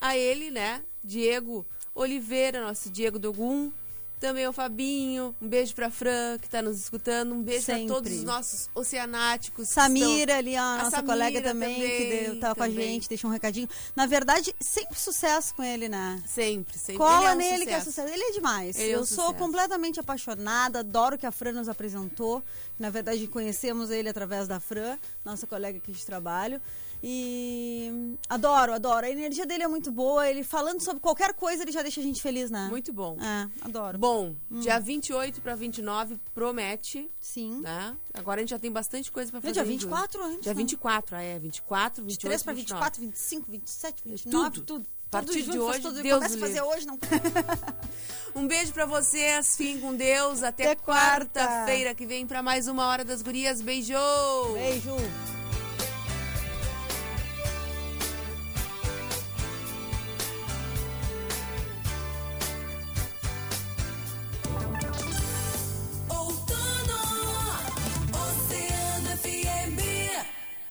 a 0.00 0.16
ele, 0.16 0.50
né? 0.50 0.82
Diego 1.02 1.66
Oliveira, 1.94 2.62
nosso 2.62 2.90
Diego 2.90 3.18
Dogum, 3.18 3.72
também 4.20 4.46
o 4.46 4.52
Fabinho, 4.52 5.34
um 5.42 5.48
beijo 5.48 5.74
pra 5.74 5.90
Fran, 5.90 6.38
que 6.40 6.48
tá 6.48 6.62
nos 6.62 6.78
escutando. 6.78 7.34
Um 7.34 7.42
beijo 7.42 7.66
Sempre. 7.66 7.86
pra 7.86 7.94
todos 7.94 8.12
os 8.12 8.22
nossos 8.22 8.70
oceanáticos. 8.74 9.68
Samira 9.68 10.38
ali, 10.38 10.56
a 10.56 10.76
nossa 10.78 10.90
Samira 10.90 11.06
colega 11.12 11.42
também, 11.42 11.74
também, 11.74 11.96
que 11.98 12.04
deu, 12.24 12.40
tava 12.40 12.54
também. 12.54 12.74
com 12.74 12.80
a 12.80 12.84
gente, 12.84 13.08
deixou 13.08 13.28
um 13.30 13.32
recadinho. 13.32 13.68
Na 13.94 14.06
verdade, 14.06 14.54
sempre 14.60 14.98
sucesso 14.98 15.54
com 15.54 15.62
ele, 15.62 15.88
né? 15.88 16.22
Sempre, 16.26 16.78
sempre. 16.78 16.96
Cola 16.96 17.30
é 17.30 17.34
um 17.34 17.36
nele 17.36 17.50
sucesso. 17.50 17.66
que 17.68 17.74
é 17.74 17.80
sucesso. 17.80 18.08
Ele 18.14 18.22
é 18.22 18.32
demais. 18.32 18.78
Ele 18.78 18.92
Eu 18.92 18.98
é 19.00 19.02
um 19.02 19.04
sou 19.04 19.26
sucesso. 19.26 19.34
completamente 19.44 20.00
apaixonada, 20.00 20.78
adoro 20.80 21.18
que 21.18 21.26
a 21.26 21.32
Fran 21.32 21.52
nos 21.52 21.68
apresentou. 21.68 22.42
Na 22.78 22.90
verdade, 22.90 23.26
conhecemos 23.26 23.90
ele 23.90 24.08
através 24.08 24.48
da 24.48 24.58
Fran, 24.60 24.98
nossa 25.24 25.46
colega 25.46 25.76
aqui 25.78 25.92
de 25.92 26.06
trabalho. 26.06 26.60
E 27.02 28.16
adoro, 28.28 28.72
adoro. 28.72 29.06
A 29.06 29.10
energia 29.10 29.46
dele 29.46 29.62
é 29.62 29.68
muito 29.68 29.90
boa. 29.90 30.28
Ele 30.28 30.42
falando 30.42 30.80
sobre 30.80 31.00
qualquer 31.00 31.34
coisa, 31.34 31.62
ele 31.62 31.72
já 31.72 31.82
deixa 31.82 32.00
a 32.00 32.04
gente 32.04 32.20
feliz, 32.20 32.50
né? 32.50 32.68
Muito 32.70 32.92
bom. 32.92 33.16
É, 33.20 33.48
adoro. 33.62 33.98
Bom, 33.98 34.34
hum. 34.50 34.60
dia 34.60 34.78
28 34.78 35.40
para 35.40 35.54
29 35.54 36.18
promete. 36.34 37.10
Sim. 37.20 37.60
Né? 37.60 37.96
Agora 38.14 38.40
a 38.40 38.42
gente 38.42 38.50
já 38.50 38.58
tem 38.58 38.70
bastante 38.70 39.10
coisa 39.12 39.30
para 39.30 39.40
fazer. 39.40 39.52
dia 39.52 39.64
24, 39.64 40.22
a 40.22 40.30
gente 40.30 40.42
Dia 40.42 40.54
24, 40.54 41.16
ah, 41.16 41.22
é. 41.22 41.38
24, 41.38 42.02
28. 42.02 42.06
23 42.06 42.42
para 42.42 42.52
24, 42.52 43.00
25, 43.00 43.50
27, 43.50 44.02
29, 44.04 44.50
tudo. 44.50 44.64
tudo. 44.64 44.86
A 45.06 45.22
partir 45.22 45.42
de 45.42 45.58
hoje, 45.58 45.80
tudo. 45.80 46.02
Deus 46.02 46.16
Começa 46.16 46.36
a 46.36 46.40
fazer 46.40 46.62
hoje, 46.62 46.86
não. 46.86 46.98
um 48.34 48.46
beijo 48.46 48.72
para 48.72 48.86
vocês, 48.86 49.56
fiquem 49.56 49.80
com 49.80 49.94
Deus. 49.94 50.42
Até, 50.42 50.72
Até 50.72 50.74
quarta. 50.74 51.40
quarta-feira 51.40 51.94
que 51.94 52.04
vem 52.04 52.26
para 52.26 52.42
mais 52.42 52.66
uma 52.66 52.86
Hora 52.86 53.04
das 53.04 53.22
Gurias. 53.22 53.62
Beijo! 53.62 53.94
Beijo! 54.54 55.45